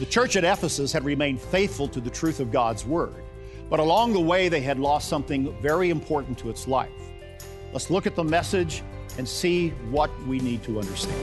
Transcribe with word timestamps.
The 0.00 0.06
church 0.06 0.34
at 0.34 0.42
Ephesus 0.42 0.92
had 0.92 1.04
remained 1.04 1.40
faithful 1.40 1.86
to 1.88 2.00
the 2.00 2.10
truth 2.10 2.40
of 2.40 2.50
God's 2.50 2.84
Word, 2.84 3.14
but 3.70 3.78
along 3.78 4.12
the 4.12 4.20
way 4.20 4.48
they 4.48 4.60
had 4.60 4.80
lost 4.80 5.08
something 5.08 5.56
very 5.62 5.90
important 5.90 6.36
to 6.38 6.50
its 6.50 6.66
life. 6.66 6.90
Let's 7.72 7.90
look 7.90 8.04
at 8.04 8.16
the 8.16 8.24
message 8.24 8.82
and 9.18 9.28
see 9.28 9.68
what 9.90 10.10
we 10.26 10.40
need 10.40 10.64
to 10.64 10.80
understand. 10.80 11.14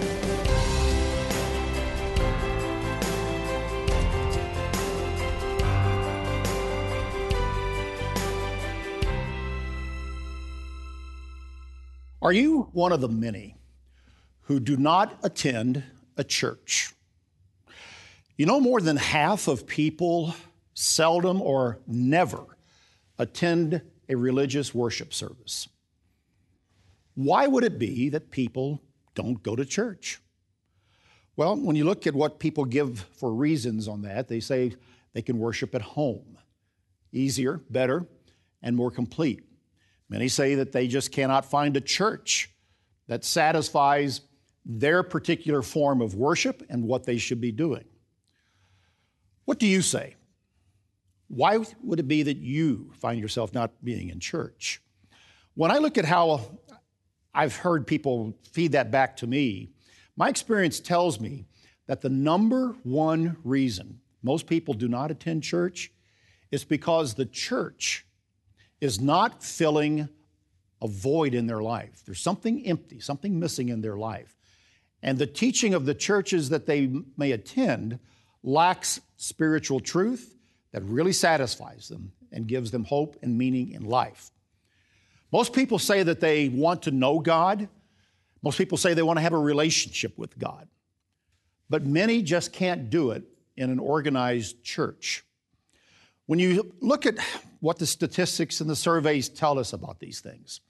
Are 12.21 12.31
you 12.31 12.69
one 12.71 12.93
of 12.93 13.01
the 13.01 13.09
many 13.09 13.57
who 14.43 14.61
do 14.61 14.77
not 14.77 15.19
attend 15.23 15.83
a 16.15 16.23
church? 16.23 16.93
You 18.41 18.47
know, 18.47 18.59
more 18.59 18.81
than 18.81 18.97
half 18.97 19.47
of 19.47 19.67
people 19.67 20.33
seldom 20.73 21.43
or 21.43 21.77
never 21.85 22.43
attend 23.19 23.83
a 24.09 24.15
religious 24.15 24.73
worship 24.73 25.13
service. 25.13 25.69
Why 27.13 27.45
would 27.45 27.63
it 27.63 27.77
be 27.77 28.09
that 28.09 28.31
people 28.31 28.81
don't 29.13 29.43
go 29.43 29.55
to 29.55 29.63
church? 29.63 30.23
Well, 31.35 31.55
when 31.55 31.75
you 31.75 31.85
look 31.85 32.07
at 32.07 32.15
what 32.15 32.39
people 32.39 32.65
give 32.65 33.01
for 33.15 33.31
reasons 33.31 33.87
on 33.87 34.01
that, 34.01 34.27
they 34.27 34.39
say 34.39 34.73
they 35.13 35.21
can 35.21 35.37
worship 35.37 35.75
at 35.75 35.83
home. 35.83 36.39
Easier, 37.11 37.61
better, 37.69 38.07
and 38.63 38.75
more 38.75 38.89
complete. 38.89 39.43
Many 40.09 40.29
say 40.29 40.55
that 40.55 40.71
they 40.71 40.87
just 40.87 41.11
cannot 41.11 41.45
find 41.45 41.77
a 41.77 41.81
church 41.81 42.49
that 43.07 43.23
satisfies 43.23 44.21
their 44.65 45.03
particular 45.03 45.61
form 45.61 46.01
of 46.01 46.15
worship 46.15 46.63
and 46.71 46.85
what 46.85 47.03
they 47.03 47.19
should 47.19 47.39
be 47.39 47.51
doing. 47.51 47.85
What 49.45 49.59
do 49.59 49.67
you 49.67 49.81
say? 49.81 50.15
Why 51.27 51.59
would 51.81 51.99
it 51.99 52.07
be 52.07 52.23
that 52.23 52.37
you 52.37 52.91
find 52.99 53.19
yourself 53.19 53.53
not 53.53 53.71
being 53.83 54.09
in 54.09 54.19
church? 54.19 54.81
When 55.53 55.71
I 55.71 55.77
look 55.77 55.97
at 55.97 56.05
how 56.05 56.59
I've 57.33 57.55
heard 57.55 57.87
people 57.87 58.37
feed 58.51 58.73
that 58.73 58.91
back 58.91 59.17
to 59.17 59.27
me, 59.27 59.71
my 60.17 60.29
experience 60.29 60.79
tells 60.79 61.19
me 61.19 61.45
that 61.87 62.01
the 62.01 62.09
number 62.09 62.75
one 62.83 63.37
reason 63.43 63.99
most 64.23 64.47
people 64.47 64.73
do 64.73 64.87
not 64.87 65.11
attend 65.11 65.43
church 65.43 65.91
is 66.51 66.63
because 66.63 67.13
the 67.13 67.25
church 67.25 68.05
is 68.79 68.99
not 68.99 69.43
filling 69.43 70.09
a 70.81 70.87
void 70.87 71.33
in 71.33 71.47
their 71.47 71.61
life. 71.61 72.03
There's 72.05 72.21
something 72.21 72.65
empty, 72.67 72.99
something 72.99 73.39
missing 73.39 73.69
in 73.69 73.81
their 73.81 73.97
life. 73.97 74.35
And 75.03 75.17
the 75.17 75.27
teaching 75.27 75.73
of 75.73 75.85
the 75.85 75.95
churches 75.95 76.49
that 76.49 76.65
they 76.65 76.91
may 77.17 77.31
attend 77.31 77.99
lacks 78.43 78.99
spiritual 79.17 79.79
truth 79.79 80.35
that 80.71 80.83
really 80.83 81.13
satisfies 81.13 81.87
them 81.87 82.11
and 82.31 82.47
gives 82.47 82.71
them 82.71 82.83
hope 82.83 83.17
and 83.21 83.37
meaning 83.37 83.71
in 83.71 83.85
life. 83.85 84.31
Most 85.31 85.53
people 85.53 85.79
say 85.79 86.03
that 86.03 86.19
they 86.19 86.49
want 86.49 86.83
to 86.83 86.91
know 86.91 87.19
God. 87.19 87.69
Most 88.41 88.57
people 88.57 88.77
say 88.77 88.93
they 88.93 89.01
want 89.01 89.17
to 89.17 89.23
have 89.23 89.33
a 89.33 89.37
relationship 89.37 90.17
with 90.17 90.37
God. 90.37 90.67
But 91.69 91.85
many 91.85 92.21
just 92.21 92.51
can't 92.51 92.89
do 92.89 93.11
it 93.11 93.23
in 93.55 93.69
an 93.69 93.79
organized 93.79 94.63
church. 94.63 95.23
When 96.25 96.39
you 96.39 96.73
look 96.81 97.05
at 97.05 97.17
what 97.59 97.79
the 97.79 97.85
statistics 97.85 98.61
and 98.61 98.69
the 98.69 98.75
surveys 98.75 99.29
tell 99.29 99.59
us 99.59 99.73
about 99.73 99.99
these 99.99 100.19
things 100.19 100.61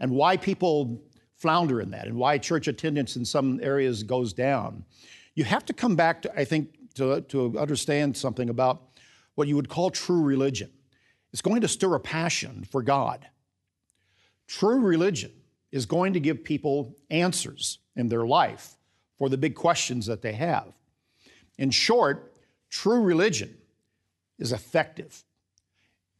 and 0.00 0.12
why 0.12 0.36
people 0.36 1.02
flounder 1.36 1.80
in 1.80 1.90
that 1.90 2.06
and 2.06 2.16
why 2.16 2.38
church 2.38 2.68
attendance 2.68 3.16
in 3.16 3.24
some 3.24 3.60
areas 3.62 4.02
goes 4.02 4.32
down, 4.32 4.84
you 5.34 5.44
have 5.44 5.64
to 5.66 5.72
come 5.72 5.96
back 5.96 6.22
to, 6.22 6.38
I 6.38 6.44
think, 6.44 6.70
to, 6.96 7.20
to 7.22 7.58
understand 7.58 8.16
something 8.16 8.48
about 8.50 8.82
what 9.34 9.48
you 9.48 9.56
would 9.56 9.68
call 9.68 9.90
true 9.90 10.22
religion. 10.22 10.70
It's 11.32 11.42
going 11.42 11.60
to 11.60 11.68
stir 11.68 11.94
a 11.94 12.00
passion 12.00 12.66
for 12.70 12.82
God. 12.82 13.26
True 14.46 14.80
religion 14.80 15.32
is 15.72 15.86
going 15.86 16.12
to 16.14 16.20
give 16.20 16.44
people 16.44 16.96
answers 17.10 17.78
in 17.96 18.08
their 18.08 18.26
life 18.26 18.76
for 19.18 19.28
the 19.28 19.36
big 19.36 19.54
questions 19.54 20.06
that 20.06 20.22
they 20.22 20.32
have. 20.32 20.72
In 21.58 21.70
short, 21.70 22.34
true 22.70 23.02
religion 23.02 23.56
is 24.38 24.52
effective. 24.52 25.24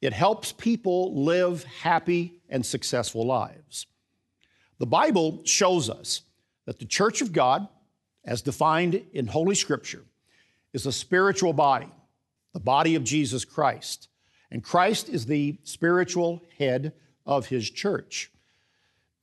It 0.01 0.13
helps 0.13 0.53
people 0.53 1.25
live 1.25 1.65
happy 1.65 2.41
and 2.49 2.65
successful 2.65 3.27
lives. 3.27 3.87
The 4.79 4.87
Bible 4.87 5.41
shows 5.45 5.89
us 5.89 6.23
that 6.67 6.79
the 6.79 6.85
church 6.85 7.23
of 7.23 7.33
God, 7.33 7.67
as 8.25 8.43
defined 8.43 9.01
in 9.13 9.27
Holy 9.27 9.55
Scripture, 9.55 10.05
is 10.77 10.85
a 10.85 10.93
spiritual 10.93 11.55
body, 11.55 11.89
the 12.53 12.61
body 12.61 12.97
of 12.97 13.03
Jesus 13.03 13.47
Christ. 13.47 14.09
And 14.51 14.63
Christ 14.63 15.09
is 15.09 15.25
the 15.25 15.59
spiritual 15.65 16.43
head 16.59 16.93
of 17.25 17.47
his 17.47 17.69
church. 17.69 18.31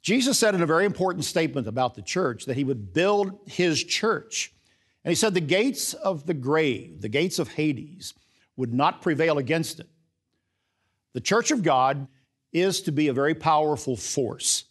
Jesus 0.02 0.40
said 0.40 0.56
in 0.56 0.64
a 0.64 0.66
very 0.66 0.84
important 0.84 1.26
statement 1.26 1.68
about 1.68 1.94
the 1.94 2.02
church 2.02 2.46
that 2.46 2.58
he 2.58 2.64
would 2.64 2.92
build 2.92 3.40
his 3.46 3.84
church. 3.84 4.52
And 5.06 5.12
he 5.12 5.16
said, 5.16 5.36
The 5.36 5.42
gates 5.42 5.94
of 5.94 6.26
the 6.26 6.34
grave, 6.34 7.02
the 7.02 7.08
gates 7.08 7.38
of 7.38 7.50
Hades, 7.50 8.16
would 8.58 8.74
not 8.74 9.04
prevail 9.04 9.38
against 9.38 9.80
it. 9.80 9.88
The 11.14 11.22
church 11.22 11.52
of 11.52 11.62
God 11.62 12.08
is 12.52 12.82
to 12.82 12.92
be 12.92 13.10
a 13.10 13.14
very 13.14 13.36
powerful 13.36 13.96
force, 13.96 14.66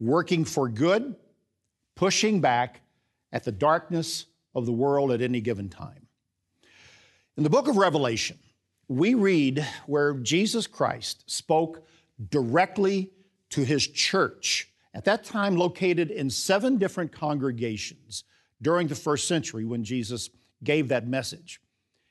working 0.00 0.44
for 0.44 0.68
good, 0.68 1.14
pushing 1.94 2.40
back 2.40 2.80
at 3.32 3.44
the 3.44 3.52
darkness 3.52 4.26
of 4.54 4.66
the 4.66 4.72
world 4.72 5.10
at 5.10 5.22
any 5.22 5.40
given 5.40 5.68
time. 5.68 6.06
In 7.36 7.42
the 7.42 7.50
book 7.50 7.68
of 7.68 7.76
Revelation, 7.76 8.38
we 8.88 9.14
read 9.14 9.66
where 9.86 10.14
Jesus 10.14 10.66
Christ 10.66 11.24
spoke 11.30 11.86
directly 12.30 13.10
to 13.50 13.64
his 13.64 13.86
church, 13.86 14.68
at 14.94 15.04
that 15.04 15.24
time 15.24 15.56
located 15.56 16.10
in 16.10 16.28
seven 16.28 16.76
different 16.76 17.12
congregations 17.12 18.24
during 18.60 18.88
the 18.88 18.94
first 18.94 19.26
century 19.26 19.64
when 19.64 19.84
Jesus 19.84 20.30
gave 20.62 20.88
that 20.88 21.06
message. 21.06 21.60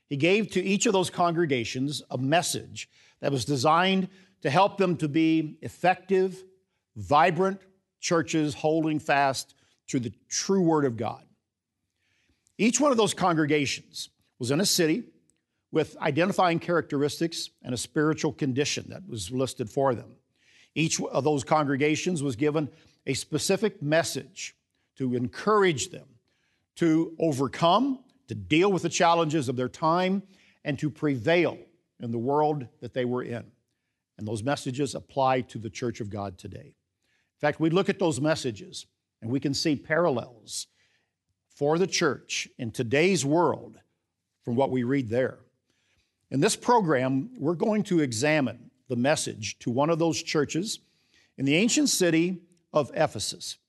He 0.09 0.17
gave 0.17 0.49
to 0.51 0.63
each 0.63 0.85
of 0.85 0.93
those 0.93 1.09
congregations 1.09 2.01
a 2.09 2.17
message 2.17 2.89
that 3.21 3.31
was 3.31 3.45
designed 3.45 4.09
to 4.41 4.49
help 4.49 4.77
them 4.77 4.97
to 4.97 5.07
be 5.07 5.57
effective, 5.61 6.43
vibrant 6.95 7.61
churches 7.99 8.55
holding 8.55 8.99
fast 8.99 9.55
to 9.87 9.99
the 9.99 10.11
true 10.27 10.61
Word 10.61 10.85
of 10.85 10.97
God. 10.97 11.23
Each 12.61 12.79
one 12.79 12.91
of 12.91 12.97
those 12.97 13.15
congregations 13.15 14.09
was 14.37 14.51
in 14.51 14.61
a 14.61 14.65
city 14.67 15.05
with 15.71 15.97
identifying 15.97 16.59
characteristics 16.59 17.49
and 17.63 17.73
a 17.73 17.77
spiritual 17.77 18.31
condition 18.31 18.85
that 18.89 19.07
was 19.07 19.31
listed 19.31 19.67
for 19.67 19.95
them. 19.95 20.15
Each 20.75 21.01
of 21.01 21.23
those 21.23 21.43
congregations 21.43 22.21
was 22.21 22.35
given 22.35 22.69
a 23.07 23.15
specific 23.15 23.81
message 23.81 24.55
to 24.97 25.15
encourage 25.15 25.89
them 25.89 26.05
to 26.75 27.15
overcome 27.17 28.03
to 28.27 28.35
deal 28.35 28.71
with 28.71 28.83
the 28.83 28.89
challenges 28.89 29.49
of 29.49 29.57
their 29.57 29.67
time, 29.67 30.23
and 30.63 30.79
to 30.79 30.89
prevail 30.89 31.57
in 31.99 32.11
the 32.11 32.17
world 32.17 32.65
that 32.79 32.93
they 32.93 33.03
were 33.03 33.23
in. 33.23 33.43
And 34.17 34.25
those 34.25 34.41
messages 34.41 34.95
apply 34.95 35.41
to 35.41 35.57
the 35.57 35.69
church 35.69 35.99
of 35.99 36.09
God 36.09 36.37
today. 36.37 36.67
In 36.67 37.39
fact, 37.41 37.59
we 37.59 37.71
look 37.71 37.89
at 37.89 37.99
those 37.99 38.21
messages 38.21 38.85
and 39.21 39.31
we 39.31 39.41
can 39.41 39.53
see 39.53 39.75
parallels 39.75 40.67
for 41.61 41.77
the 41.77 41.85
church 41.85 42.49
in 42.57 42.71
today's 42.71 43.23
world 43.23 43.77
from 44.43 44.55
what 44.55 44.71
we 44.71 44.81
read 44.81 45.07
there. 45.09 45.37
In 46.31 46.39
this 46.39 46.55
program, 46.55 47.29
we're 47.37 47.53
going 47.53 47.83
to 47.83 47.99
examine 47.99 48.71
the 48.89 48.95
message 48.95 49.59
to 49.59 49.69
one 49.69 49.91
of 49.91 49.99
those 49.99 50.23
churches 50.23 50.79
in 51.37 51.45
the 51.45 51.55
ancient 51.55 51.89
city 51.89 52.39
of 52.73 52.89
Ephesus. 52.95 53.59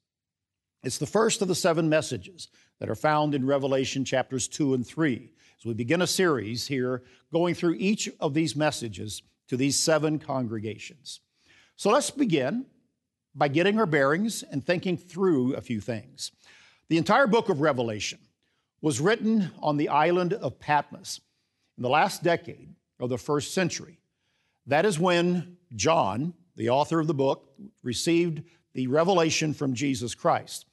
It's 0.82 0.96
the 0.96 1.04
first 1.04 1.42
of 1.42 1.48
the 1.48 1.54
seven 1.54 1.90
messages 1.90 2.48
that 2.78 2.88
are 2.88 2.94
found 2.94 3.34
in 3.34 3.44
Revelation 3.44 4.06
chapters 4.06 4.48
2 4.48 4.72
and 4.72 4.86
3. 4.86 5.30
So 5.58 5.68
we 5.68 5.74
begin 5.74 6.00
a 6.00 6.06
series 6.06 6.66
here 6.66 7.02
going 7.30 7.54
through 7.54 7.74
each 7.74 8.08
of 8.20 8.32
these 8.32 8.56
messages 8.56 9.22
to 9.48 9.58
these 9.58 9.78
seven 9.78 10.18
congregations. 10.18 11.20
So 11.76 11.90
let's 11.90 12.10
begin 12.10 12.64
by 13.34 13.48
getting 13.48 13.78
our 13.78 13.84
bearings 13.84 14.44
and 14.44 14.64
thinking 14.64 14.96
through 14.96 15.56
a 15.56 15.60
few 15.60 15.82
things. 15.82 16.32
The 16.88 16.98
entire 16.98 17.26
book 17.26 17.48
of 17.48 17.60
Revelation 17.60 18.18
was 18.80 19.00
written 19.00 19.50
on 19.60 19.76
the 19.76 19.88
island 19.88 20.32
of 20.34 20.58
Patmos 20.58 21.20
in 21.76 21.82
the 21.82 21.88
last 21.88 22.22
decade 22.22 22.74
of 23.00 23.08
the 23.08 23.18
first 23.18 23.54
century. 23.54 23.98
That 24.66 24.84
is 24.84 24.98
when 24.98 25.56
John, 25.74 26.34
the 26.56 26.70
author 26.70 27.00
of 27.00 27.06
the 27.06 27.14
book, 27.14 27.52
received 27.82 28.42
the 28.74 28.86
revelation 28.86 29.54
from 29.54 29.74
Jesus 29.74 30.14
Christ. 30.14 30.66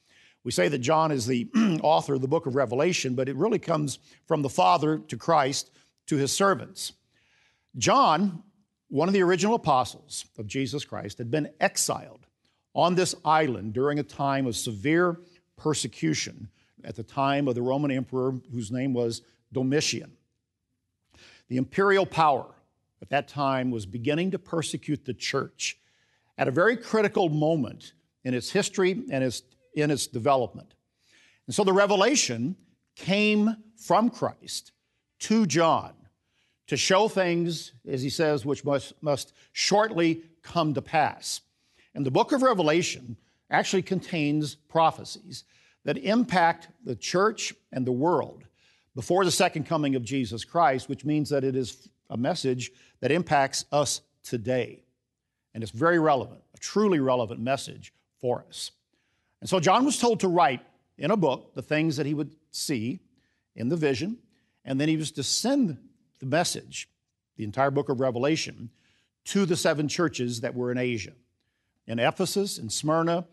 We 0.43 0.51
say 0.51 0.67
that 0.67 0.79
John 0.79 1.11
is 1.11 1.25
the 1.25 1.49
author 1.83 2.15
of 2.15 2.21
the 2.21 2.27
book 2.27 2.45
of 2.45 2.55
Revelation, 2.55 3.15
but 3.15 3.29
it 3.29 3.35
really 3.35 3.59
comes 3.59 3.99
from 4.27 4.41
the 4.41 4.49
Father 4.49 4.99
to 4.99 5.17
Christ 5.17 5.71
to 6.07 6.15
his 6.15 6.31
servants. 6.31 6.93
John, 7.77 8.43
one 8.89 9.07
of 9.07 9.13
the 9.13 9.21
original 9.21 9.55
apostles 9.55 10.25
of 10.37 10.47
Jesus 10.47 10.85
Christ, 10.85 11.17
had 11.17 11.29
been 11.29 11.51
exiled 11.59 12.25
on 12.73 12.95
this 12.95 13.15
island 13.25 13.73
during 13.73 13.99
a 13.99 14.03
time 14.03 14.47
of 14.47 14.55
severe 14.55 15.19
persecution 15.59 16.49
at 16.83 16.95
the 16.95 17.03
time 17.03 17.47
of 17.47 17.55
the 17.55 17.61
Roman 17.61 17.91
emperor 17.91 18.35
whose 18.51 18.71
name 18.71 18.93
was 18.93 19.21
Domitian. 19.51 20.13
The 21.49 21.57
imperial 21.57 22.05
power 22.05 22.45
at 23.01 23.09
that 23.09 23.27
time 23.27 23.71
was 23.71 23.85
beginning 23.85 24.31
to 24.31 24.39
persecute 24.39 25.05
the 25.05 25.13
church 25.13 25.77
at 26.37 26.47
a 26.47 26.51
very 26.51 26.77
critical 26.77 27.29
moment 27.29 27.93
in 28.23 28.33
its 28.33 28.51
history 28.51 28.91
and 29.11 29.23
its, 29.23 29.43
in 29.73 29.91
its 29.91 30.07
development. 30.07 30.73
And 31.45 31.55
so 31.55 31.63
the 31.63 31.73
revelation 31.73 32.55
came 32.95 33.55
from 33.75 34.09
Christ 34.09 34.71
to 35.19 35.45
John 35.45 35.93
to 36.67 36.77
show 36.77 37.07
things, 37.07 37.73
as 37.87 38.03
he 38.03 38.09
says, 38.09 38.45
which 38.45 38.63
must, 38.63 38.93
must 39.01 39.33
shortly 39.51 40.21
come 40.43 40.73
to 40.75 40.81
pass. 40.81 41.41
And 41.95 42.05
the 42.05 42.11
book 42.11 42.31
of 42.31 42.43
Revelation 42.43 43.17
actually 43.49 43.81
contains 43.81 44.55
prophecies 44.55 45.43
that 45.85 45.97
impact 45.97 46.67
the 46.83 46.95
church 46.95 47.53
and 47.71 47.85
the 47.85 47.91
world 47.91 48.43
before 48.95 49.25
the 49.25 49.31
second 49.31 49.65
coming 49.65 49.95
of 49.95 50.03
Jesus 50.03 50.43
Christ, 50.43 50.89
which 50.89 51.05
means 51.05 51.29
that 51.29 51.43
it 51.43 51.55
is 51.55 51.89
a 52.09 52.17
message 52.17 52.71
that 52.99 53.11
impacts 53.11 53.65
us 53.71 54.01
today. 54.23 54.81
And 55.53 55.63
it's 55.63 55.71
very 55.71 55.99
relevant, 55.99 56.41
a 56.53 56.57
truly 56.57 56.99
relevant 56.99 57.39
message 57.39 57.93
for 58.19 58.45
us. 58.47 58.71
And 59.41 59.49
so 59.49 59.59
John 59.59 59.85
was 59.85 59.97
told 59.97 60.19
to 60.19 60.27
write 60.27 60.61
in 60.97 61.11
a 61.11 61.17
book 61.17 61.55
the 61.55 61.61
things 61.61 61.97
that 61.97 62.05
he 62.05 62.13
would 62.13 62.35
see 62.51 62.99
in 63.55 63.69
the 63.69 63.77
vision, 63.77 64.17
and 64.65 64.79
then 64.79 64.89
he 64.89 64.97
was 64.97 65.11
to 65.13 65.23
send 65.23 65.77
the 66.19 66.25
message, 66.25 66.89
the 67.37 67.45
entire 67.45 67.71
book 67.71 67.89
of 67.89 67.99
Revelation, 67.99 68.69
to 69.25 69.45
the 69.45 69.55
seven 69.55 69.87
churches 69.87 70.41
that 70.41 70.55
were 70.55 70.71
in 70.71 70.77
Asia 70.77 71.13
in 71.89 71.97
Ephesus, 71.97 72.59
in 72.59 72.69
Smyrna, 72.69 73.25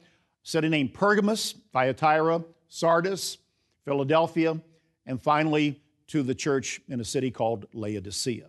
city 0.46 0.68
named 0.68 0.94
Pergamos, 0.94 1.56
Thyatira, 1.72 2.44
Sardis, 2.68 3.38
Philadelphia, 3.84 4.60
and 5.04 5.20
finally 5.20 5.82
to 6.06 6.22
the 6.22 6.36
church 6.36 6.80
in 6.88 7.00
a 7.00 7.04
city 7.04 7.32
called 7.32 7.66
Laodicea. 7.72 8.46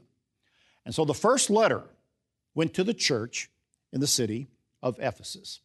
And 0.85 0.93
so 0.93 1.05
the 1.05 1.15
first 1.15 1.49
letter 1.49 1.81
went 2.53 2.75
to 2.75 2.83
the 2.83 2.93
church 2.93 3.49
in 3.91 3.99
the 3.99 4.05
city 4.05 4.45
of 4.83 4.99
Ephesus. 4.99 5.61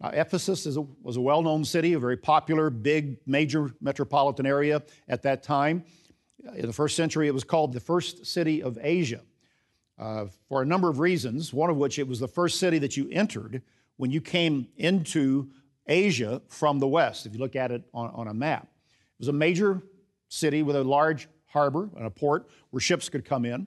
Now, 0.00 0.10
Ephesus 0.10 0.66
a, 0.76 0.82
was 1.02 1.16
a 1.16 1.20
well 1.20 1.42
known 1.42 1.64
city, 1.64 1.94
a 1.94 1.98
very 1.98 2.16
popular, 2.16 2.70
big, 2.70 3.18
major 3.26 3.74
metropolitan 3.80 4.46
area 4.46 4.84
at 5.08 5.22
that 5.22 5.42
time. 5.42 5.82
In 6.54 6.66
the 6.66 6.72
first 6.72 6.94
century, 6.94 7.26
it 7.26 7.34
was 7.34 7.42
called 7.42 7.72
the 7.72 7.80
first 7.80 8.24
city 8.24 8.62
of 8.62 8.78
Asia 8.80 9.22
uh, 9.98 10.26
for 10.48 10.62
a 10.62 10.64
number 10.64 10.88
of 10.88 11.00
reasons, 11.00 11.52
one 11.52 11.70
of 11.70 11.76
which 11.76 11.98
it 11.98 12.06
was 12.06 12.20
the 12.20 12.28
first 12.28 12.60
city 12.60 12.78
that 12.78 12.96
you 12.96 13.08
entered 13.10 13.62
when 13.96 14.10
you 14.10 14.20
came 14.20 14.68
into 14.76 15.48
Asia 15.86 16.42
from 16.48 16.78
the 16.78 16.88
west, 16.88 17.26
if 17.26 17.32
you 17.32 17.38
look 17.38 17.56
at 17.56 17.70
it 17.70 17.82
on, 17.94 18.10
on 18.10 18.28
a 18.28 18.34
map. 18.34 18.64
It 18.64 19.20
was 19.20 19.28
a 19.28 19.32
major 19.32 19.82
city 20.28 20.62
with 20.62 20.76
a 20.76 20.84
large 20.84 21.28
harbor 21.46 21.88
and 21.96 22.06
a 22.06 22.10
port 22.10 22.48
where 22.70 22.80
ships 22.80 23.08
could 23.08 23.24
come 23.24 23.44
in. 23.44 23.66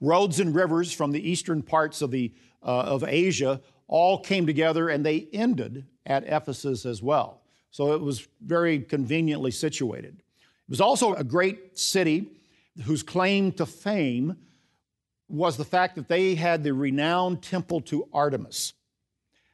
Roads 0.00 0.40
and 0.40 0.54
rivers 0.54 0.92
from 0.92 1.12
the 1.12 1.30
eastern 1.30 1.62
parts 1.62 2.02
of, 2.02 2.10
the, 2.10 2.32
uh, 2.62 2.80
of 2.80 3.04
Asia 3.04 3.60
all 3.86 4.18
came 4.18 4.46
together 4.46 4.88
and 4.88 5.04
they 5.04 5.28
ended 5.32 5.86
at 6.04 6.24
Ephesus 6.24 6.84
as 6.84 7.02
well. 7.02 7.42
So 7.70 7.92
it 7.92 8.00
was 8.00 8.26
very 8.40 8.80
conveniently 8.80 9.50
situated. 9.50 10.16
It 10.16 10.70
was 10.70 10.80
also 10.80 11.14
a 11.14 11.24
great 11.24 11.78
city 11.78 12.30
whose 12.84 13.02
claim 13.02 13.52
to 13.52 13.66
fame 13.66 14.36
was 15.28 15.56
the 15.56 15.64
fact 15.64 15.96
that 15.96 16.08
they 16.08 16.34
had 16.34 16.62
the 16.62 16.72
renowned 16.72 17.42
temple 17.42 17.80
to 17.82 18.08
Artemis, 18.12 18.74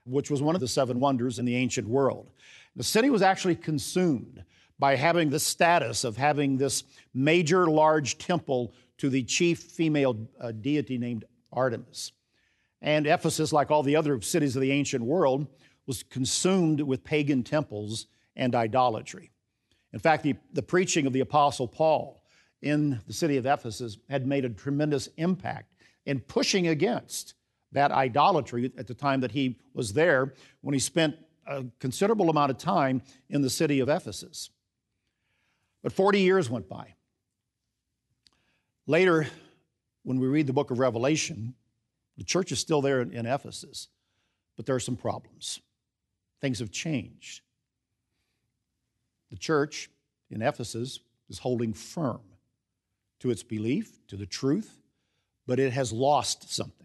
which 0.05 0.31
was 0.31 0.43
one 0.43 0.55
of 0.55 0.61
the 0.61 0.69
seven 0.69 1.01
wonders 1.01 1.39
in 1.39 1.45
the 1.45 1.57
ancient 1.57 1.89
world. 1.89 2.31
The 2.77 2.85
city 2.85 3.11
was 3.11 3.23
actually 3.23 3.57
consumed 3.57 4.45
by 4.79 4.97
having 4.97 5.31
the 5.31 5.39
status 5.39 6.05
of 6.05 6.17
having 6.17 6.57
this 6.57 6.85
major 7.15 7.67
large 7.67 8.19
temple 8.19 8.75
to 8.99 9.09
the 9.09 9.23
chief 9.23 9.59
female 9.59 10.17
uh, 10.41 10.53
deity 10.53 10.99
named 10.99 11.25
Artemis. 11.53 12.13
And 12.81 13.07
Ephesus, 13.07 13.53
like 13.53 13.71
all 13.71 13.83
the 13.83 13.97
other 13.97 14.21
cities 14.21 14.57
of 14.57 14.63
the 14.63 14.73
ancient 14.73 15.05
world, 15.05 15.47
was 15.87 16.03
consumed 16.03 16.81
with 16.81 17.05
pagan 17.05 17.43
temples 17.43 18.07
and 18.35 18.55
idolatry. 18.55 19.31
In 19.93 19.99
fact, 19.99 20.23
the, 20.23 20.35
the 20.53 20.63
preaching 20.63 21.07
of 21.07 21.13
the 21.13 21.21
Apostle 21.21 21.69
Paul 21.69 22.23
in 22.61 23.01
the 23.07 23.13
city 23.13 23.37
of 23.37 23.47
Ephesus 23.47 23.99
had 24.09 24.27
made 24.27 24.45
a 24.45 24.51
tremendous 24.51 25.09
impact 25.17 25.75
in 26.07 26.21
pushing 26.21 26.69
against 26.69 27.35
that 27.73 27.91
idolatry 27.91 28.73
at 28.79 28.87
the 28.87 28.95
time 28.95 29.21
that 29.21 29.33
he 29.33 29.59
was 29.75 29.93
there 29.93 30.35
when 30.61 30.73
he 30.73 30.79
spent 30.79 31.17
a 31.47 31.65
considerable 31.81 32.31
amount 32.31 32.51
of 32.51 32.59
time 32.59 33.03
in 33.29 33.43
the 33.43 33.51
city 33.51 33.81
of 33.81 33.89
Ephesus. 33.89 34.51
But 35.83 35.93
40 35.93 36.21
years 36.21 36.49
went 36.49 36.69
by. 36.69 36.95
Later, 38.87 39.27
when 40.05 40.19
we 40.19 40.27
read 40.27 40.47
the 40.47 40.53
book 40.53 40.71
of 40.71 40.79
Revelation, 40.79 41.55
the 42.17 42.25
church 42.25 42.53
is 42.53 42.59
still 42.59 42.83
there 42.83 43.01
in, 43.01 43.27
Ephesus, 43.27 43.89
but 44.57 44.67
there 44.67 44.75
are 44.75 44.81
some 44.81 44.97
problems. 44.97 45.61
Things 46.41 46.59
have 46.59 46.71
changed. 46.71 47.41
The 49.31 49.37
church 49.37 49.89
in 50.31 50.43
Ephesus 50.43 51.01
is 51.29 51.39
holding 51.39 51.73
firm 51.73 52.21
to 53.21 53.31
its 53.31 53.43
belief, 53.43 54.07
to 54.09 54.17
the 54.17 54.27
truth, 54.27 54.81
but 55.47 55.59
it 55.59 55.73
has 55.73 55.93
lost 55.93 56.53
something, 56.53 56.82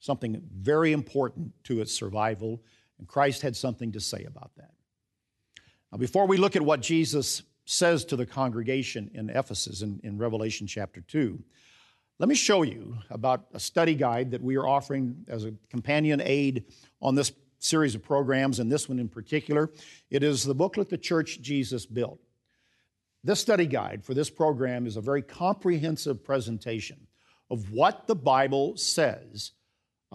something 0.00 0.42
very 0.52 0.92
important 0.92 1.52
to 1.64 1.80
its 1.80 1.92
survival, 1.92 2.62
and 2.98 3.06
Christ 3.06 3.42
had 3.42 3.56
something 3.56 3.92
to 3.92 4.00
say 4.00 4.24
about 4.24 4.50
that. 4.56 4.72
Now, 5.92 5.98
before 5.98 6.26
we 6.26 6.36
look 6.36 6.56
at 6.56 6.62
what 6.62 6.80
Jesus 6.80 7.42
says 7.64 8.04
to 8.06 8.16
the 8.16 8.26
congregation 8.26 9.10
in 9.14 9.30
Ephesus 9.30 9.82
in, 9.82 10.00
in 10.02 10.18
Revelation 10.18 10.66
chapter 10.66 11.00
2, 11.00 11.42
let 12.18 12.28
me 12.28 12.34
show 12.34 12.62
you 12.62 12.96
about 13.10 13.46
a 13.52 13.60
study 13.60 13.94
guide 13.94 14.30
that 14.30 14.42
we 14.42 14.56
are 14.56 14.66
offering 14.66 15.24
as 15.28 15.44
a 15.44 15.52
companion 15.68 16.22
aid 16.24 16.64
on 17.02 17.14
this 17.14 17.32
series 17.58 17.94
of 17.94 18.02
programs, 18.02 18.58
and 18.58 18.70
this 18.70 18.88
one 18.88 18.98
in 18.98 19.08
particular. 19.08 19.70
It 20.10 20.22
is 20.22 20.44
the 20.44 20.54
booklet 20.54 20.88
The 20.88 20.98
Church 20.98 21.40
Jesus 21.40 21.86
Built. 21.86 22.20
This 23.24 23.40
study 23.40 23.66
guide 23.66 24.04
for 24.04 24.14
this 24.14 24.30
program 24.30 24.86
is 24.86 24.96
a 24.96 25.00
very 25.00 25.22
comprehensive 25.22 26.22
presentation 26.22 27.06
of 27.50 27.72
what 27.72 28.06
the 28.06 28.14
Bible 28.14 28.76
says 28.76 29.52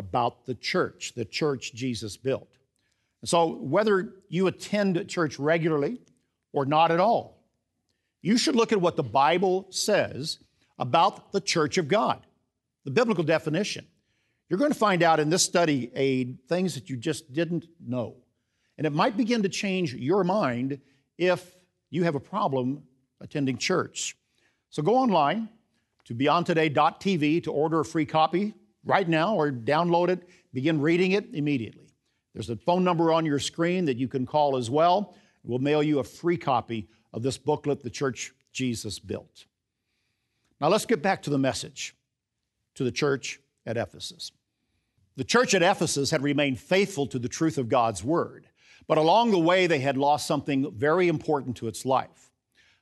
about 0.02 0.46
the 0.46 0.56
church, 0.56 1.14
the 1.16 1.24
church 1.24 1.74
Jesus 1.74 2.18
built. 2.18 2.58
And 3.22 3.30
so, 3.30 3.56
whether 3.56 4.16
you 4.30 4.48
attend 4.48 5.08
church 5.08 5.40
regularly 5.40 6.02
or 6.52 6.66
not 6.66 6.92
at 6.92 7.00
all, 7.00 7.44
you 8.22 8.38
should 8.38 8.56
look 8.56 8.72
at 8.72 8.82
what 8.82 8.98
the 8.98 9.04
Bible 9.04 9.68
says 9.70 10.40
about 10.80 11.32
the 11.32 11.40
church 11.40 11.78
of 11.78 11.88
God, 11.88 12.26
the 12.84 12.92
biblical 12.92 13.24
definition. 13.24 13.86
You're 14.50 14.60
going 14.60 14.74
to 14.74 14.78
find 14.78 15.04
out 15.04 15.20
in 15.20 15.30
this 15.30 15.44
study 15.44 15.92
aid 15.96 16.40
things 16.50 16.76
that 16.76 16.90
you 16.90 16.98
just 16.98 17.32
didn't 17.32 17.68
know. 17.80 18.18
And 18.78 18.86
it 18.86 18.92
might 18.92 19.16
begin 19.16 19.44
to 19.44 19.50
change 19.50 19.94
your 19.94 20.24
mind 20.24 20.82
if 21.18 21.56
you 21.92 22.04
have 22.04 22.16
a 22.16 22.20
problem 22.20 22.84
attending 23.22 23.58
church. 23.58 24.18
So 24.72 24.82
go 24.82 24.96
online 24.96 25.50
to 26.06 26.16
beyondtoday.tv 26.16 27.44
to 27.44 27.52
order 27.52 27.80
a 27.80 27.86
free 27.86 28.06
copy 28.06 28.56
right 28.86 29.08
now 29.08 29.36
or 29.36 29.52
download 29.52 30.10
it, 30.10 30.28
begin 30.54 30.82
reading 30.82 31.12
it 31.12 31.34
immediately. 31.34 31.94
There's 32.34 32.50
a 32.50 32.56
phone 32.56 32.84
number 32.84 33.12
on 33.12 33.26
your 33.26 33.40
screen 33.40 33.86
that 33.86 33.98
you 33.98 34.08
can 34.08 34.26
call 34.26 34.58
as 34.58 34.70
well. 34.70 35.16
We'll 35.44 35.60
mail 35.60 35.84
you 35.84 36.00
a 36.00 36.04
free 36.04 36.38
copy 36.38 36.88
of 37.14 37.24
this 37.24 37.38
booklet, 37.38 37.84
The 37.84 37.90
Church 37.90 38.34
Jesus 38.52 39.00
Built. 39.00 39.46
Now 40.60 40.70
let's 40.70 40.86
get 40.86 41.02
back 41.02 41.24
to 41.24 41.30
the 41.30 41.38
message 41.38 41.96
to 42.76 42.84
the 42.84 42.92
church 42.92 43.40
at 43.66 43.78
Ephesus. 43.78 44.32
The 45.18 45.24
church 45.24 45.54
at 45.54 45.62
Ephesus 45.62 46.12
had 46.12 46.24
remained 46.24 46.60
faithful 46.60 47.06
to 47.08 47.20
the 47.20 47.28
truth 47.28 47.58
of 47.58 47.68
God's 47.68 48.04
word, 48.04 48.48
but 48.88 48.98
along 48.98 49.32
the 49.32 49.40
way 49.40 49.68
they 49.68 49.80
had 49.80 49.98
lost 49.98 50.26
something 50.26 50.72
very 50.74 51.08
important 51.08 51.58
to 51.58 51.68
its 51.68 51.86
life. 51.86 52.32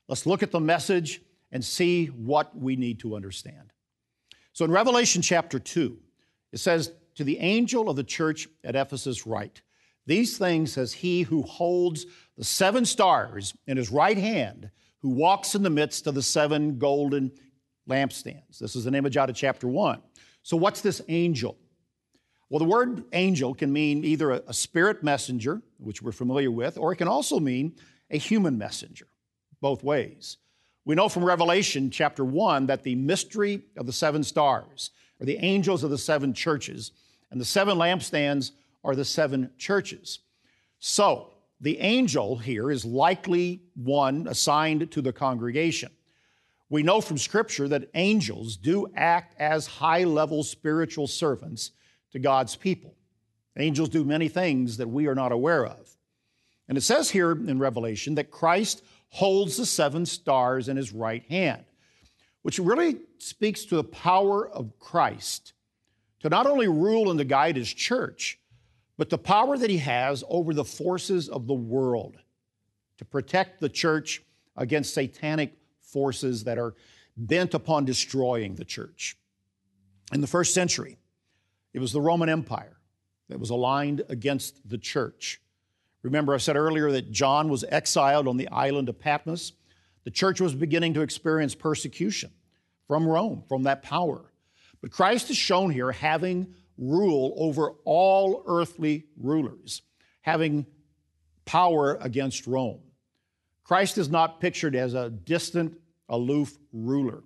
Let's 0.08 0.25
look 0.25 0.44
at 0.44 0.51
the 0.51 0.60
message 0.60 1.22
and 1.51 1.65
see 1.65 2.08
what 2.08 2.56
we 2.56 2.75
need 2.75 3.00
to 3.00 3.15
understand. 3.15 3.74
So 4.60 4.66
in 4.66 4.72
Revelation 4.72 5.22
chapter 5.22 5.58
2, 5.58 5.98
it 6.51 6.58
says, 6.58 6.92
To 7.16 7.24
the 7.24 7.38
angel 7.38 7.89
of 7.89 7.96
the 7.96 8.04
church 8.04 8.50
at 8.62 8.75
Ephesus, 8.75 9.25
write, 9.25 9.62
These 10.06 10.38
things 10.38 10.74
says 10.74 10.92
he 10.92 11.22
who 11.22 11.44
holds 11.44 12.06
the 12.38 12.44
seven 12.44 12.84
stars 12.84 13.54
in 13.68 13.78
his 13.78 13.89
right 13.89 14.18
hand, 14.18 14.70
who 15.01 15.12
walks 15.12 15.56
in 15.56 15.63
the 15.63 15.70
midst 15.70 16.08
of 16.08 16.13
the 16.13 16.22
seven 16.22 16.78
golden 16.78 17.32
lampstands. 17.89 18.58
This 18.60 18.75
is 18.75 18.86
an 18.86 18.96
image 18.96 19.16
out 19.16 19.30
of 19.30 19.38
chapter 19.38 19.66
1. 19.66 20.01
So, 20.44 20.58
what's 20.58 20.82
this 20.82 21.01
angel? 21.08 21.58
Well, 22.50 22.60
the 22.60 22.66
word 22.66 23.06
angel 23.13 23.54
can 23.54 23.72
mean 23.72 24.04
either 24.04 24.32
a, 24.32 24.54
spirit 24.54 25.01
messenger, 25.01 25.62
which 25.78 26.01
we're 26.01 26.12
familiar 26.12 26.51
with, 26.51 26.78
or 26.78 26.92
it 26.92 26.98
can 26.98 27.08
also 27.08 27.39
mean 27.39 27.78
a 28.12 28.18
human 28.18 28.58
messenger, 28.58 29.08
both 29.62 29.86
ways. 29.86 30.36
We 30.89 30.96
know 30.96 31.08
from 31.08 31.24
Revelation 31.24 31.91
chapter 31.91 32.25
1 32.25 32.65
that 32.65 32.81
the 32.81 32.96
mystery 32.96 33.62
of 33.77 33.86
the 33.86 33.93
seven 33.93 34.24
stars 34.24 34.89
are 35.22 35.25
the 35.27 35.38
angels 35.38 35.84
of 35.84 35.91
the 35.91 36.00
seven 36.00 36.34
churches, 36.34 36.93
and 37.29 37.39
the 37.39 37.46
seven 37.46 37.77
lampstands 37.77 38.53
are 38.84 38.96
the 38.96 39.05
seven 39.05 39.51
churches. 39.60 40.17
So, 40.79 41.29
the 41.62 41.77
angel 41.77 42.38
here 42.38 42.72
is 42.72 42.86
likely 42.86 43.62
one 43.75 44.25
assigned 44.27 44.89
to 44.89 45.01
the 45.03 45.13
congregation. 45.13 45.91
We 46.72 46.81
know 46.81 47.01
from 47.01 47.19
Scripture 47.19 47.67
that 47.67 47.91
angels 47.93 48.58
do 48.58 48.88
act 48.96 49.39
as 49.39 49.67
high 49.67 50.05
level 50.05 50.43
spiritual 50.43 51.05
servants 51.05 51.69
to 52.13 52.17
God's 52.17 52.55
people. 52.55 52.96
Angels 53.55 53.89
do 53.89 54.03
many 54.03 54.27
things 54.27 54.77
that 54.77 54.89
we 54.89 55.05
are 55.05 55.13
not 55.13 55.31
aware 55.31 55.67
of. 55.67 55.88
And 56.67 56.79
it 56.79 56.81
says 56.81 57.12
here 57.12 57.31
in 57.31 57.60
Revelation 57.60 58.15
that 58.15 58.31
Christ 58.31 58.81
holds 59.10 59.58
the 59.58 59.66
seven 59.66 60.06
stars 60.06 60.70
in 60.70 60.78
his 60.78 60.92
right 60.94 61.24
hand, 61.30 61.66
which 62.42 62.60
really 62.60 62.98
speaks 63.18 63.66
to 63.66 63.75
the 63.75 63.84
power 63.84 64.48
of 64.50 64.78
Christ 64.80 65.54
to 66.22 66.30
not 66.30 66.46
only 66.46 66.68
rule 66.68 67.10
and 67.10 67.18
to 67.20 67.25
guide 67.25 67.56
his 67.56 67.72
church, 67.74 68.39
but 68.98 69.10
the 69.10 69.18
power 69.18 69.58
that 69.58 69.70
he 69.70 69.78
has 69.78 70.24
over 70.28 70.54
the 70.54 70.66
forces 70.66 71.30
of 71.30 71.48
the 71.48 71.54
world 71.54 72.18
to 72.98 73.06
protect 73.06 73.62
the 73.62 73.70
church 73.70 74.22
against 74.58 74.94
satanic 74.94 75.54
forces 75.82 76.44
that 76.44 76.58
are 76.58 76.75
bent 77.16 77.54
upon 77.54 77.86
destroying 77.86 78.56
the 78.56 78.66
church. 78.66 79.18
In 80.13 80.22
the 80.22 80.28
first 80.28 80.54
century, 80.54 80.98
it 81.74 81.80
was 81.80 81.94
the 81.94 82.01
Roman 82.01 82.30
Empire 82.30 82.78
that 83.30 83.39
was 83.39 83.50
aligned 83.50 84.04
against 84.10 84.68
the 84.68 84.78
church. 84.78 85.39
Remember, 86.01 86.34
I 86.34 86.38
said 86.38 86.56
earlier 86.56 86.91
that 86.91 87.12
John 87.12 87.50
was 87.50 87.65
exiled 87.68 88.27
on 88.27 88.38
the 88.38 88.48
island 88.50 88.89
of 88.89 89.00
Patmos. 89.00 89.53
The 90.06 90.12
church 90.12 90.39
was 90.39 90.56
beginning 90.56 90.94
to 90.94 91.01
experience 91.01 91.56
persecution 91.56 92.32
from 92.88 93.08
Rome, 93.08 93.44
from 93.48 93.63
that 93.63 93.84
power. 93.84 94.32
But 94.82 94.91
Christ 94.91 95.29
is 95.29 95.38
shown 95.38 95.72
here 95.72 95.91
having 95.91 96.53
rule 96.77 97.34
over 97.38 97.74
all 97.84 98.44
earthly 98.48 99.06
rulers, 99.18 99.82
having 100.22 100.65
power 101.46 101.98
against 102.00 102.48
Rome. 102.48 102.79
Christ 103.63 103.98
is 103.98 104.10
not 104.10 104.39
pictured 104.39 104.75
as 104.75 104.94
a 104.94 105.10
distant, 105.10 105.77
aloof 106.08 106.58
ruler. 106.72 107.24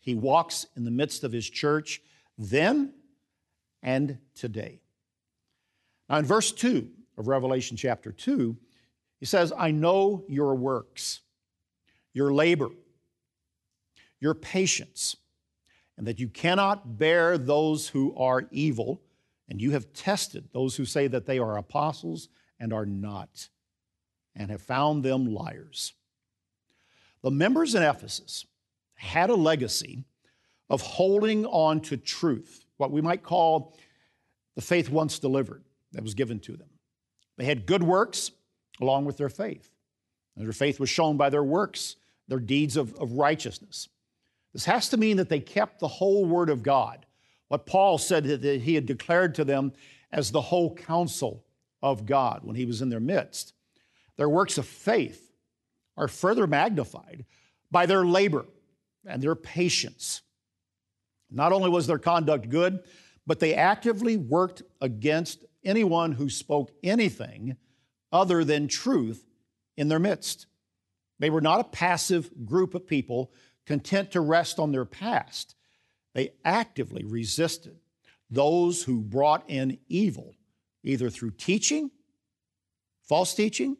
He 0.00 0.14
walks 0.14 0.66
in 0.76 0.84
the 0.84 0.90
midst 0.90 1.24
of 1.24 1.32
his 1.32 1.48
church 1.48 2.02
then 2.36 2.92
and 3.82 4.18
today. 4.34 4.80
Now, 6.08 6.18
in 6.18 6.24
verse 6.24 6.52
2 6.52 6.90
of 7.16 7.28
Revelation 7.28 7.76
chapter 7.76 8.12
2, 8.12 8.56
he 9.20 9.26
says, 9.26 9.52
I 9.56 9.70
know 9.70 10.24
your 10.28 10.54
works, 10.54 11.20
your 12.12 12.32
labor, 12.32 12.70
your 14.20 14.34
patience 14.34 15.16
and 15.96 16.06
that 16.06 16.18
you 16.18 16.28
cannot 16.28 16.98
bear 16.98 17.38
those 17.38 17.88
who 17.88 18.14
are 18.16 18.48
evil, 18.50 19.00
and 19.48 19.60
you 19.60 19.70
have 19.72 19.92
tested 19.92 20.48
those 20.52 20.76
who 20.76 20.84
say 20.84 21.06
that 21.06 21.26
they 21.26 21.38
are 21.38 21.56
apostles 21.56 22.28
and 22.58 22.72
are 22.72 22.86
not, 22.86 23.48
and 24.34 24.50
have 24.50 24.62
found 24.62 25.04
them 25.04 25.32
liars. 25.32 25.92
The 27.22 27.30
members 27.30 27.74
in 27.74 27.82
Ephesus 27.82 28.44
had 28.94 29.30
a 29.30 29.34
legacy 29.34 30.04
of 30.68 30.80
holding 30.80 31.46
on 31.46 31.80
to 31.82 31.96
truth, 31.96 32.64
what 32.76 32.90
we 32.90 33.00
might 33.00 33.22
call 33.22 33.76
the 34.56 34.62
faith 34.62 34.88
once 34.90 35.18
delivered 35.18 35.62
that 35.92 36.02
was 36.02 36.14
given 36.14 36.40
to 36.40 36.56
them. 36.56 36.68
They 37.36 37.44
had 37.44 37.66
good 37.66 37.82
works 37.82 38.30
along 38.80 39.04
with 39.04 39.16
their 39.16 39.28
faith. 39.28 39.70
And 40.36 40.44
their 40.44 40.52
faith 40.52 40.80
was 40.80 40.90
shown 40.90 41.16
by 41.16 41.30
their 41.30 41.44
works, 41.44 41.96
their 42.28 42.40
deeds 42.40 42.76
of, 42.76 42.94
of 42.94 43.12
righteousness. 43.12 43.88
This 44.52 44.64
has 44.64 44.88
to 44.90 44.96
mean 44.96 45.16
that 45.16 45.28
they 45.28 45.40
kept 45.40 45.80
the 45.80 45.88
whole 45.88 46.24
Word 46.24 46.48
of 46.48 46.62
God, 46.62 47.06
what 47.48 47.66
Paul 47.66 47.98
said 47.98 48.24
that 48.24 48.60
he 48.62 48.74
had 48.74 48.86
declared 48.86 49.34
to 49.36 49.44
them 49.44 49.72
as 50.12 50.30
the 50.30 50.40
whole 50.40 50.74
counsel 50.74 51.44
of 51.82 52.06
God 52.06 52.40
when 52.44 52.56
he 52.56 52.64
was 52.64 52.80
in 52.80 52.88
their 52.88 53.00
midst. 53.00 53.52
Their 54.16 54.28
works 54.28 54.58
of 54.58 54.66
faith 54.66 55.32
are 55.96 56.08
further 56.08 56.46
magnified 56.46 57.24
by 57.70 57.86
their 57.86 58.04
labor 58.04 58.46
and 59.04 59.22
their 59.22 59.34
patience. 59.34 60.22
Not 61.30 61.52
only 61.52 61.68
was 61.68 61.86
their 61.86 61.98
conduct 61.98 62.48
good, 62.48 62.82
but 63.26 63.40
they 63.40 63.54
actively 63.54 64.16
worked 64.16 64.62
against 64.80 65.44
anyone 65.64 66.12
who 66.12 66.28
spoke 66.28 66.72
anything 66.82 67.56
other 68.12 68.44
than 68.44 68.68
truth 68.68 69.26
in 69.76 69.88
their 69.88 69.98
midst. 69.98 70.46
They 71.18 71.30
were 71.30 71.40
not 71.40 71.60
a 71.60 71.64
passive 71.64 72.30
group 72.44 72.74
of 72.74 72.86
people 72.86 73.32
content 73.66 74.12
to 74.12 74.20
rest 74.20 74.58
on 74.58 74.72
their 74.72 74.84
past. 74.84 75.54
They 76.14 76.34
actively 76.44 77.04
resisted 77.04 77.78
those 78.30 78.82
who 78.82 79.00
brought 79.00 79.48
in 79.48 79.78
evil, 79.88 80.34
either 80.82 81.10
through 81.10 81.32
teaching, 81.32 81.90
false 83.02 83.34
teaching, 83.34 83.76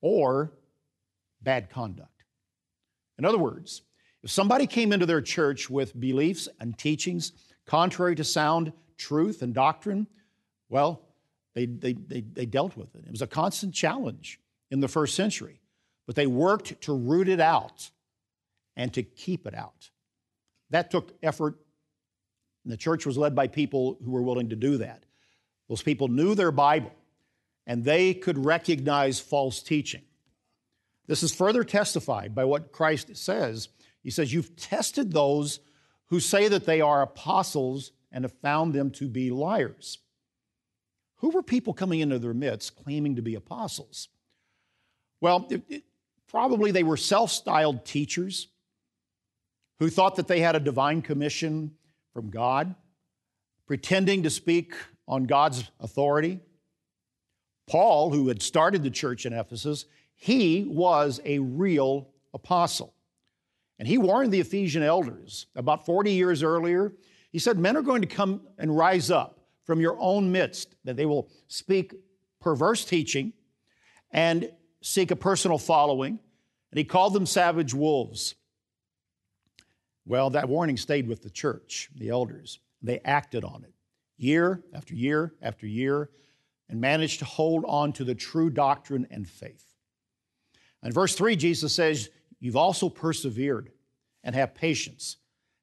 or 0.00 0.52
bad 1.42 1.70
conduct. 1.70 2.24
In 3.18 3.24
other 3.24 3.38
words, 3.38 3.82
if 4.22 4.30
somebody 4.30 4.66
came 4.66 4.92
into 4.92 5.06
their 5.06 5.20
church 5.20 5.68
with 5.68 5.98
beliefs 5.98 6.48
and 6.60 6.76
teachings 6.78 7.32
contrary 7.66 8.14
to 8.16 8.24
sound 8.24 8.72
truth 8.96 9.42
and 9.42 9.54
doctrine, 9.54 10.06
well, 10.68 11.02
they, 11.54 11.66
they, 11.66 11.92
they, 11.92 12.20
they, 12.20 12.46
dealt 12.46 12.76
with 12.76 12.94
it. 12.94 13.04
It 13.06 13.10
was 13.10 13.22
a 13.22 13.26
constant 13.26 13.74
challenge 13.74 14.40
in 14.70 14.80
the 14.80 14.88
first 14.88 15.14
century, 15.14 15.60
but 16.06 16.16
they 16.16 16.26
worked 16.26 16.80
to 16.82 16.96
root 16.96 17.28
it 17.28 17.40
out 17.40 17.90
and 18.76 18.92
to 18.94 19.02
keep 19.02 19.46
it 19.46 19.54
out. 19.54 19.90
That 20.70 20.90
took 20.90 21.12
effort, 21.22 21.56
and 22.64 22.72
the 22.72 22.76
church 22.76 23.06
was 23.06 23.16
led 23.16 23.34
by 23.34 23.46
people 23.46 23.98
who 24.04 24.10
were 24.10 24.22
willing 24.22 24.48
to 24.48 24.56
do 24.56 24.78
that. 24.78 25.04
Those 25.68 25.82
people 25.82 26.08
knew 26.08 26.34
their 26.34 26.50
Bible, 26.50 26.92
and 27.66 27.84
they 27.84 28.14
could 28.14 28.44
recognize 28.44 29.20
false 29.20 29.62
teaching. 29.62 30.02
This 31.06 31.22
is 31.22 31.34
further 31.34 31.64
testified 31.64 32.34
by 32.34 32.44
what 32.44 32.72
Christ 32.72 33.16
says. 33.16 33.68
He 34.02 34.10
says, 34.10 34.32
You've 34.32 34.56
tested 34.56 35.12
those 35.12 35.60
who 36.06 36.20
say 36.20 36.48
that 36.48 36.66
they 36.66 36.80
are 36.80 37.02
apostles 37.02 37.92
and 38.10 38.24
have 38.24 38.32
found 38.32 38.72
them 38.72 38.90
to 38.92 39.08
be 39.08 39.30
liars. 39.30 39.98
Who 41.24 41.30
were 41.30 41.42
people 41.42 41.72
coming 41.72 42.00
into 42.00 42.18
their 42.18 42.34
midst 42.34 42.76
claiming 42.76 43.16
to 43.16 43.22
be 43.22 43.34
apostles? 43.34 44.10
Well, 45.22 45.46
it, 45.48 45.62
it, 45.70 45.84
probably 46.28 46.70
they 46.70 46.82
were 46.82 46.98
self 46.98 47.30
styled 47.30 47.86
teachers 47.86 48.48
who 49.78 49.88
thought 49.88 50.16
that 50.16 50.28
they 50.28 50.40
had 50.40 50.54
a 50.54 50.60
divine 50.60 51.00
commission 51.00 51.76
from 52.12 52.28
God, 52.28 52.74
pretending 53.66 54.24
to 54.24 54.28
speak 54.28 54.74
on 55.08 55.24
God's 55.24 55.70
authority. 55.80 56.40
Paul, 57.66 58.10
who 58.10 58.28
had 58.28 58.42
started 58.42 58.82
the 58.82 58.90
church 58.90 59.24
in 59.24 59.32
Ephesus, 59.32 59.86
he 60.14 60.64
was 60.68 61.22
a 61.24 61.38
real 61.38 62.10
apostle. 62.34 62.92
And 63.78 63.88
he 63.88 63.96
warned 63.96 64.30
the 64.30 64.40
Ephesian 64.40 64.82
elders 64.82 65.46
about 65.56 65.86
40 65.86 66.12
years 66.12 66.42
earlier. 66.42 66.92
He 67.32 67.38
said, 67.38 67.58
Men 67.58 67.78
are 67.78 67.82
going 67.82 68.02
to 68.02 68.06
come 68.06 68.42
and 68.58 68.76
rise 68.76 69.10
up 69.10 69.40
from 69.64 69.80
your 69.80 69.96
own 69.98 70.30
midst, 70.30 70.74
that 70.84 70.96
they 70.96 71.06
will 71.06 71.28
speak 71.48 71.94
perverse 72.40 72.84
teaching 72.84 73.32
and 74.10 74.50
seek 74.82 75.10
a 75.10 75.16
personal 75.16 75.58
following. 75.58 76.18
And 76.70 76.78
he 76.78 76.84
called 76.84 77.12
them 77.12 77.26
savage 77.26 77.72
wolves. 77.72 78.34
Well, 80.06 80.30
that 80.30 80.48
warning 80.48 80.76
stayed 80.76 81.08
with 81.08 81.22
the 81.22 81.30
church, 81.30 81.88
the 81.96 82.10
elders. 82.10 82.60
They 82.82 83.00
acted 83.04 83.44
on 83.44 83.64
it 83.64 83.72
year 84.16 84.62
after 84.72 84.94
year 84.94 85.34
after 85.42 85.66
year 85.66 86.10
and 86.68 86.80
managed 86.80 87.18
to 87.20 87.24
hold 87.24 87.64
on 87.66 87.92
to 87.92 88.04
the 88.04 88.14
true 88.14 88.50
doctrine 88.50 89.06
and 89.10 89.28
faith. 89.28 89.64
In 90.82 90.92
verse 90.92 91.14
3, 91.14 91.36
Jesus 91.36 91.74
says, 91.74 92.10
You've 92.40 92.56
also 92.56 92.88
persevered 92.88 93.70
and 94.22 94.34
have 94.34 94.54
patience 94.54 95.16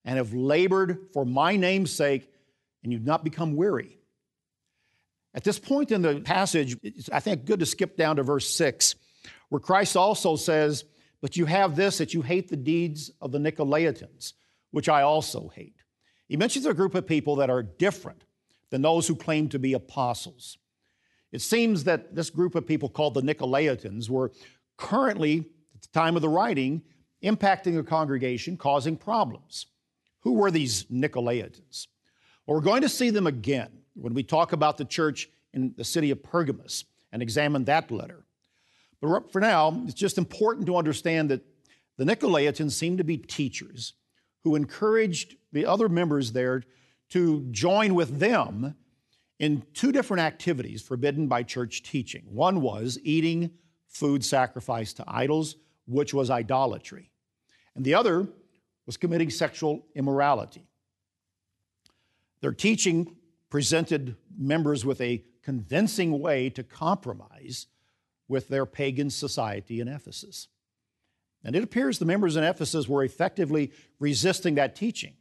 and 0.04 0.18
have 0.18 0.34
labored 0.34 1.10
for 1.14 1.26
my 1.26 1.56
name's 1.56 1.94
sake, 1.94 2.31
and 2.84 2.92
you've 2.92 3.06
not 3.06 3.24
become 3.24 3.56
weary. 3.56 3.98
At 5.34 5.44
this 5.44 5.60
point 5.60 5.92
in 5.92 6.02
the 6.02 6.20
passage, 6.20 6.78
it's, 6.84 7.10
I 7.10 7.20
think, 7.20 7.46
good 7.46 7.60
to 7.60 7.66
skip 7.66 7.96
down 7.96 8.18
to 8.18 8.24
verse 8.24 8.50
6, 8.54 8.96
where 9.50 9.60
Christ 9.60 9.96
also 9.96 10.36
says, 10.36 10.84
but 11.22 11.38
you 11.38 11.46
have 11.46 11.76
this 11.76 12.00
that 12.00 12.14
you 12.14 12.22
hate 12.22 12.50
the 12.50 12.58
deeds 12.58 13.12
of 13.22 13.32
the 13.32 13.38
Nicolaitans, 13.40 14.34
which 14.72 14.90
I 14.90 15.04
also 15.04 15.50
hate. 15.50 15.76
He 16.28 16.36
mentions 16.36 16.66
a 16.66 16.74
group 16.74 16.96
of 16.96 17.06
people 17.06 17.38
that 17.38 17.50
are 17.50 17.64
different 17.64 18.24
than 18.72 18.82
those 18.82 19.08
who 19.08 19.16
claim 19.16 19.50
to 19.50 19.60
be 19.60 19.74
apostles. 19.74 20.58
It 21.32 21.42
seems 21.42 21.86
that 21.86 22.16
this 22.16 22.30
group 22.30 22.56
of 22.56 22.66
people 22.66 22.90
called 22.90 23.14
the 23.14 23.22
Nicolaitans 23.22 24.10
were 24.10 24.32
currently, 24.78 25.46
at 25.76 25.82
the 25.82 25.88
time 25.94 26.16
of 26.16 26.22
the 26.22 26.30
writing, 26.30 26.82
impacting 27.24 27.76
the 27.76 27.84
congregation, 27.84 28.58
causing 28.58 28.98
problems. 28.98 29.68
Who 30.22 30.34
were 30.34 30.52
these 30.52 30.86
Nicolaitans? 30.86 31.88
Well, 32.46 32.56
we're 32.56 32.64
going 32.64 32.82
to 32.82 32.90
see 32.90 33.10
them 33.10 33.28
again 33.28 33.70
when 33.94 34.14
we 34.14 34.24
talk 34.24 34.54
about 34.54 34.78
the 34.78 34.86
church 34.86 35.30
in 35.54 35.74
the 35.78 35.84
city 35.84 36.12
of 36.12 36.24
Pergamos 36.24 36.86
and 37.12 37.22
examine 37.22 37.66
that 37.66 37.92
letter. 37.92 38.26
But 39.02 39.32
for 39.32 39.42
now, 39.42 39.82
it's 39.86 39.94
just 39.94 40.18
important 40.18 40.66
to 40.68 40.78
understand 40.78 41.30
that 41.30 41.46
the 41.98 42.06
Nicolaitans 42.06 42.72
seem 42.72 42.98
to 42.98 43.04
be 43.04 43.18
teachers 43.18 43.94
who 44.44 44.56
encouraged 44.56 45.36
the 45.52 45.66
other 45.66 45.90
members 45.90 46.32
there 46.32 46.64
to 47.10 47.46
join 47.52 47.94
with 47.94 48.20
them 48.20 48.76
in 49.40 49.64
two 49.74 49.92
different 49.92 50.22
activities 50.22 50.82
forbidden 50.82 51.28
by 51.28 51.44
church 51.44 51.84
teaching. 51.84 52.24
One 52.26 52.62
was 52.62 52.98
eating 53.04 53.52
food 53.88 54.24
sacrificed 54.24 54.98
to 54.98 55.04
idols, 55.08 55.58
which 55.86 56.14
was 56.14 56.30
idolatry. 56.30 57.12
and 57.76 57.86
the 57.86 57.94
other 57.94 58.28
was 58.86 58.98
committing 58.98 59.30
sexual 59.30 59.86
immorality. 59.96 60.68
Their 62.42 62.52
teaching 62.52 63.16
presented 63.50 64.16
members 64.38 64.84
with 64.84 65.00
a 65.02 65.24
convincing 65.44 66.20
way 66.20 66.50
to 66.50 66.64
compromise 66.64 67.68
with 68.28 68.48
their 68.48 68.66
pagan 68.66 69.10
society 69.10 69.80
in 69.80 69.88
Ephesus. 69.88 70.48
And 71.44 71.56
it 71.56 71.64
appears 71.64 72.00
the 72.00 72.06
members 72.06 72.36
in 72.36 72.44
Ephesus 72.44 72.88
were 72.88 73.04
effectively 73.04 73.72
resisting 74.00 74.56
that 74.56 74.76
teaching 74.76 75.14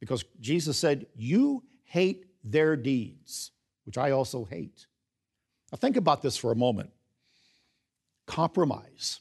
because 0.00 0.24
Jesus 0.40 0.78
said, 0.78 1.06
You 1.16 1.64
hate 1.84 2.26
their 2.42 2.76
deeds, 2.76 3.50
which 3.84 3.98
I 3.98 4.10
also 4.12 4.44
hate. 4.44 4.86
Now, 5.72 5.76
think 5.76 5.96
about 5.96 6.22
this 6.22 6.36
for 6.36 6.52
a 6.52 6.56
moment 6.56 6.90
compromise. 8.26 9.20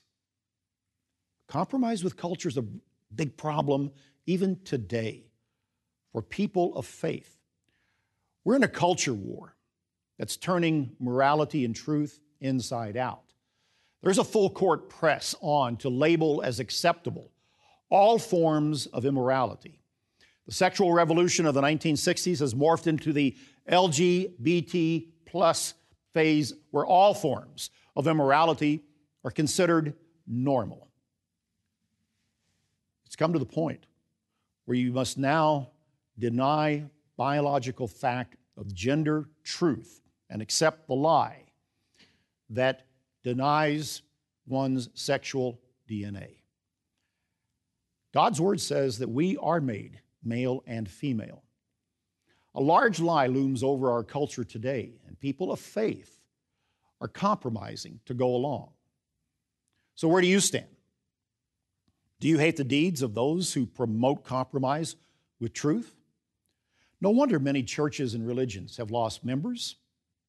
Compromise 1.48 2.04
with 2.04 2.16
culture 2.16 2.48
is 2.48 2.58
a 2.58 2.66
big 3.14 3.36
problem 3.36 3.92
even 4.26 4.60
today 4.64 5.26
for 6.14 6.22
people 6.22 6.76
of 6.78 6.86
faith. 6.86 7.38
We're 8.46 8.56
in 8.56 8.64
a 8.64 8.70
culture 8.70 9.14
war 9.14 9.56
that's 10.18 10.38
turning 10.38 10.96
morality 11.00 11.66
and 11.66 11.76
truth 11.76 12.22
inside 12.40 12.96
out. 12.96 13.34
There's 14.02 14.20
a 14.20 14.24
full 14.24 14.50
court 14.50 14.90
press 14.90 15.34
on 15.42 15.78
to 15.78 15.90
label 15.90 16.42
as 16.42 16.60
acceptable 16.60 17.32
all 17.90 18.18
forms 18.18 18.88
of 18.88 19.06
immorality. 19.06 19.80
The 20.48 20.52
sexual 20.52 20.92
revolution 20.94 21.46
of 21.46 21.54
the 21.54 21.62
1960s 21.62 22.40
has 22.40 22.56
morphed 22.56 22.88
into 22.88 23.14
the 23.14 23.38
LGBT 23.70 25.10
plus 25.26 25.76
phase 26.14 26.54
where 26.72 26.86
all 26.86 27.14
forms 27.14 27.70
of 27.96 28.08
immorality 28.08 28.84
are 29.24 29.32
considered 29.32 29.94
normal. 30.28 30.90
It's 33.06 33.16
come 33.16 33.34
to 33.34 33.40
the 33.40 33.46
point 33.46 33.86
where 34.66 34.76
you 34.76 34.92
must 34.92 35.20
now 35.20 35.70
deny 36.18 36.86
biological 37.18 37.88
fact 37.88 38.36
of 38.58 38.74
gender 38.74 39.30
truth 39.44 40.02
and 40.30 40.42
accept 40.42 40.88
the 40.88 40.94
lie 40.94 41.44
that 42.50 42.86
denies 43.24 44.02
one's 44.48 44.90
sexual 44.94 45.60
DNA. 45.90 46.36
God's 48.14 48.40
word 48.40 48.62
says 48.62 49.00
that 49.00 49.10
we 49.10 49.38
are 49.38 49.60
made 49.60 50.00
male 50.24 50.64
and 50.68 50.90
female. 50.90 51.44
A 52.56 52.62
large 52.62 53.00
lie 53.00 53.28
looms 53.28 53.64
over 53.64 53.92
our 53.92 54.04
culture 54.04 54.44
today, 54.44 54.92
and 55.08 55.20
people 55.20 55.52
of 55.52 55.60
faith 55.60 56.20
are 57.02 57.08
compromising 57.08 58.00
to 58.06 58.14
go 58.14 58.36
along. 58.36 58.70
So, 59.96 60.08
where 60.08 60.22
do 60.22 60.28
you 60.28 60.40
stand? 60.40 60.68
Do 62.20 62.28
you 62.28 62.38
hate 62.38 62.58
the 62.58 62.64
deeds 62.64 63.02
of 63.02 63.16
those 63.16 63.54
who 63.54 63.66
promote 63.66 64.24
compromise 64.24 64.96
with 65.40 65.54
truth? 65.54 65.96
No 67.04 67.10
wonder 67.10 67.38
many 67.38 67.64
churches 67.64 68.14
and 68.14 68.26
religions 68.26 68.78
have 68.78 68.90
lost 68.90 69.26
members, 69.26 69.76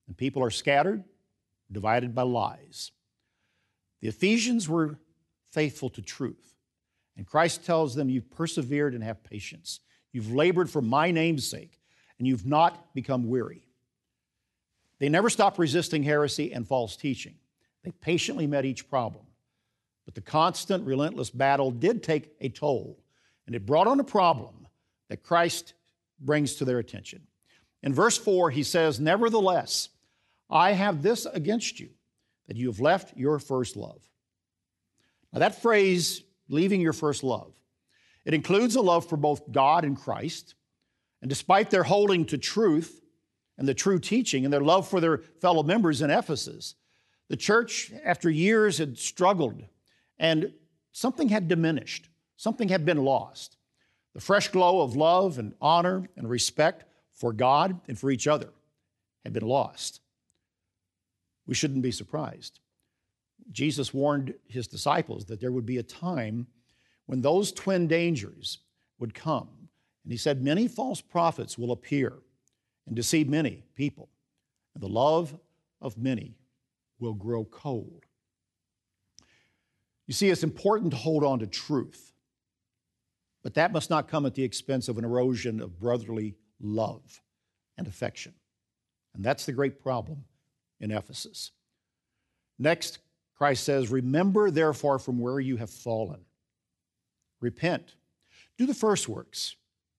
and 0.09 0.16
people 0.16 0.43
are 0.43 0.50
scattered, 0.50 1.04
divided 1.71 2.16
by 2.16 2.23
lies. 2.23 2.90
The 4.00 4.09
Ephesians 4.09 4.69
were 4.69 4.99
faithful 5.52 5.88
to 5.90 6.02
truth, 6.02 6.57
and 7.16 7.25
Christ 7.25 7.64
tells 7.64 7.95
them, 7.95 8.11
You've 8.11 8.28
persevered 8.28 8.93
and 8.93 9.04
have 9.04 9.23
patience. 9.23 9.78
You've 10.11 10.33
labored 10.35 10.69
for 10.69 10.83
my 10.83 11.12
name's 11.12 11.49
sake, 11.49 11.81
and 12.19 12.26
you've 12.26 12.45
not 12.45 12.93
become 12.93 13.28
weary. 13.28 13.69
They 14.99 15.09
never 15.09 15.31
stopped 15.31 15.61
resisting 15.61 16.02
heresy 16.02 16.52
and 16.52 16.66
false 16.66 16.97
teaching. 16.97 17.37
They 17.85 17.93
patiently 17.93 18.49
met 18.49 18.64
each 18.64 18.90
problem. 18.90 19.26
But 20.07 20.16
the 20.16 20.23
constant, 20.23 20.85
relentless 20.85 21.31
battle 21.31 21.71
did 21.71 22.02
take 22.02 22.33
a 22.40 22.49
toll, 22.49 22.99
and 23.47 23.54
it 23.54 23.64
brought 23.64 23.87
on 23.87 24.00
a 24.00 24.04
problem 24.04 24.66
that 25.09 25.23
Christ 25.23 25.75
brings 26.21 26.57
to 26.57 26.65
their 26.65 26.79
attention. 26.79 27.27
In 27.83 27.93
verse 27.93 28.17
4, 28.17 28.50
he 28.50 28.63
says, 28.63 28.99
Nevertheless, 28.99 29.91
I 30.50 30.73
have 30.73 31.03
this 31.03 31.27
against 31.27 31.81
you, 31.81 31.91
that 32.49 32.57
you 32.57 32.69
have 32.69 32.81
left 32.81 33.17
your 33.17 33.39
first 33.39 33.77
love. 33.77 34.00
Now, 35.33 35.41
that 35.41 35.61
phrase, 35.61 36.23
leaving 36.49 36.81
your 36.81 36.93
first 36.93 37.25
love, 37.25 37.53
it 38.25 38.35
includes 38.35 38.77
a 38.77 38.81
love 38.81 39.09
for 39.09 39.17
both 39.17 39.50
God 39.50 39.85
and 39.85 39.97
Christ. 39.97 40.55
And 41.21 41.29
despite 41.29 41.71
their 41.71 41.83
holding 41.83 42.25
to 42.27 42.39
truth 42.39 43.03
and 43.59 43.69
the 43.69 43.75
true 43.75 43.99
teaching 43.99 44.45
and 44.45 44.53
their 44.53 44.61
love 44.61 44.89
for 44.89 45.00
their 45.00 45.19
fellow 45.19 45.63
members 45.63 46.03
in 46.03 46.11
Ephesus, 46.11 46.75
the 47.29 47.37
church, 47.37 47.93
after 48.05 48.31
years, 48.31 48.79
had 48.79 48.99
struggled 48.99 49.65
and 50.19 50.53
something 50.93 51.29
had 51.29 51.49
diminished, 51.49 52.09
something 52.37 52.69
had 52.69 52.85
been 52.85 53.05
lost. 53.05 53.57
The 54.15 54.21
fresh 54.21 54.49
glow 54.49 54.81
of 54.81 54.97
love 54.97 55.39
and 55.39 55.55
honor 55.61 56.09
and 56.17 56.29
respect 56.29 56.85
for 57.13 57.33
God 57.33 57.81
and 57.89 57.99
for 57.99 58.11
each 58.11 58.27
other 58.27 58.50
had 59.25 59.33
been 59.33 59.47
lost. 59.47 60.00
We 61.47 61.55
shouldn't 61.55 61.83
be 61.83 61.91
surprised. 61.91 62.61
Jesus 63.50 63.93
warned 63.93 64.35
his 64.49 64.67
disciples 64.67 65.27
that 65.27 65.41
there 65.41 65.53
would 65.53 65.67
be 65.67 65.79
a 65.79 65.83
time 65.83 66.47
when 67.07 67.21
those 67.21 67.53
twin 67.53 67.87
dangers 67.87 68.61
would 68.99 69.15
come. 69.15 69.49
And 70.05 70.13
he 70.13 70.17
said, 70.17 70.43
Many 70.43 70.69
false 70.69 71.00
prophets 71.00 71.59
will 71.59 71.73
appear 71.73 72.15
and 72.87 72.95
deceive 72.95 73.29
many 73.29 73.65
people, 73.75 74.09
and 74.75 74.83
the 74.83 74.89
love 74.89 75.37
of 75.81 75.99
many 75.99 76.37
will 76.99 77.15
grow 77.15 77.45
cold. 77.45 78.05
You 80.07 80.15
see, 80.15 80.31
it's 80.31 80.43
important 80.43 80.91
to 80.93 80.97
hold 80.97 81.25
on 81.25 81.39
to 81.41 81.47
truth, 81.47 82.13
but 83.45 83.54
that 83.54 83.73
must 83.73 83.91
not 83.91 84.09
come 84.09 84.25
at 84.25 84.35
the 84.35 84.43
expense 84.43 84.89
of 84.89 84.97
an 84.99 85.04
erosion 85.04 85.61
of 85.61 85.78
brotherly 85.78 86.35
love 86.61 87.21
and 87.76 87.87
affection. 87.87 88.33
And 89.15 89.23
that's 89.23 89.45
the 89.45 89.52
great 89.52 89.80
problem 89.80 90.25
in 90.80 90.91
Ephesus. 90.91 91.52
Next, 92.59 92.99
Christ 93.37 93.65
says, 93.65 93.91
Remember 93.91 94.50
therefore 94.50 94.99
from 94.99 95.19
where 95.19 95.39
you 95.39 95.59
have 95.59 95.71
fallen. 95.71 96.25
Repent. 97.41 97.95
Do 98.57 98.67
the 98.67 98.75
first 98.75 99.09
works, 99.09 99.57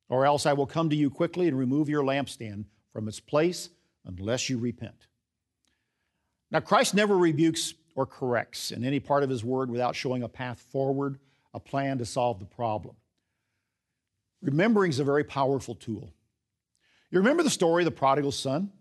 or 0.09 0.25
else 0.25 0.47
I 0.47 0.53
will 0.53 0.65
come 0.65 0.89
to 0.89 0.95
you 0.95 1.11
quickly 1.11 1.47
and 1.47 1.57
remove 1.57 1.87
your 1.87 2.03
lampstand 2.03 2.65
from 2.91 3.07
its 3.07 3.19
place 3.19 3.69
unless 4.05 4.49
you 4.49 4.57
repent. 4.57 5.07
Now, 6.49 6.61
Christ 6.61 6.95
never 6.95 7.15
rebukes 7.15 7.75
or 7.95 8.07
corrects 8.07 8.71
in 8.71 8.83
any 8.83 8.99
part 8.99 9.23
of 9.23 9.29
his 9.29 9.43
word 9.43 9.69
without 9.69 9.95
showing 9.95 10.23
a 10.23 10.29
path 10.29 10.59
forward, 10.71 11.19
a 11.53 11.59
plan 11.59 11.99
to 11.99 12.05
solve 12.05 12.39
the 12.39 12.45
problem. 12.45 12.95
Remembering 14.45 14.91
is 14.91 14.99
a 14.99 15.03
very 15.03 15.23
powerful 15.23 15.73
tool. 15.73 16.13
You 17.09 17.17
remember 17.17 17.41
the 17.41 17.49
story 17.49 17.81
of 17.81 17.85
the 17.85 17.91
prodigal 17.91 18.31
son? 18.31 18.71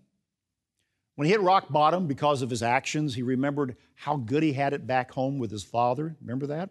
When 1.14 1.24
he 1.24 1.32
hit 1.32 1.40
rock 1.40 1.70
bottom 1.70 2.06
because 2.06 2.42
of 2.42 2.50
his 2.50 2.62
actions, 2.62 3.14
he 3.14 3.22
remembered 3.22 3.76
how 3.94 4.16
good 4.16 4.42
he 4.42 4.52
had 4.52 4.74
it 4.74 4.86
back 4.86 5.10
home 5.12 5.38
with 5.38 5.50
his 5.50 5.64
father. 5.64 6.16
Remember 6.20 6.46
that? 6.48 6.68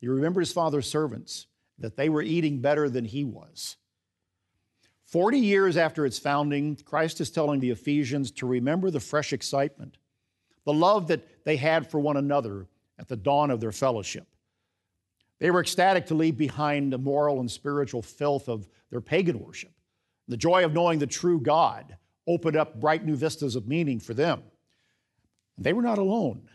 He 0.00 0.08
remembered 0.08 0.40
his 0.40 0.52
father's 0.52 0.88
servants, 0.88 1.46
that 1.78 1.96
they 1.96 2.08
were 2.08 2.22
eating 2.22 2.60
better 2.60 2.88
than 2.88 3.04
he 3.04 3.22
was. 3.22 3.76
Forty 5.04 5.38
years 5.38 5.76
after 5.76 6.06
its 6.06 6.18
founding, 6.18 6.76
Christ 6.76 7.20
is 7.20 7.30
telling 7.30 7.60
the 7.60 7.70
Ephesians 7.70 8.30
to 8.32 8.46
remember 8.46 8.90
the 8.90 8.98
fresh 8.98 9.34
excitement, 9.34 9.98
the 10.64 10.72
love 10.72 11.08
that 11.08 11.44
they 11.44 11.56
had 11.56 11.90
for 11.90 12.00
one 12.00 12.16
another 12.16 12.66
at 12.98 13.08
the 13.08 13.16
dawn 13.16 13.50
of 13.50 13.60
their 13.60 13.72
fellowship. 13.72 14.26
They 15.42 15.50
were 15.50 15.60
ecstatic 15.60 16.06
to 16.06 16.14
leave 16.14 16.38
behind 16.38 16.92
the 16.92 16.98
moral 16.98 17.40
and 17.40 17.50
spiritual 17.50 18.00
filth 18.00 18.48
of 18.48 18.68
their 18.90 19.00
pagan 19.00 19.40
worship. 19.40 19.72
The 20.28 20.36
joy 20.36 20.64
of 20.64 20.72
knowing 20.72 21.00
the 21.00 21.06
true 21.08 21.40
God 21.40 21.96
opened 22.28 22.56
up 22.56 22.78
bright 22.78 23.04
new 23.04 23.16
vistas 23.16 23.56
of 23.56 23.66
meaning 23.66 23.98
for 23.98 24.14
them. 24.14 24.44
They 25.58 25.72
were 25.72 25.82
not 25.82 25.98
alone. 25.98 26.48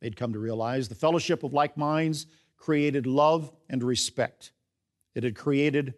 They'd 0.00 0.16
come 0.16 0.32
to 0.32 0.40
realize 0.40 0.88
the 0.88 0.96
fellowship 0.96 1.44
of 1.44 1.52
like 1.52 1.76
minds 1.76 2.26
created 2.56 3.06
love 3.06 3.52
and 3.70 3.84
respect. 3.84 4.50
It 5.14 5.22
had 5.22 5.36
created 5.36 5.94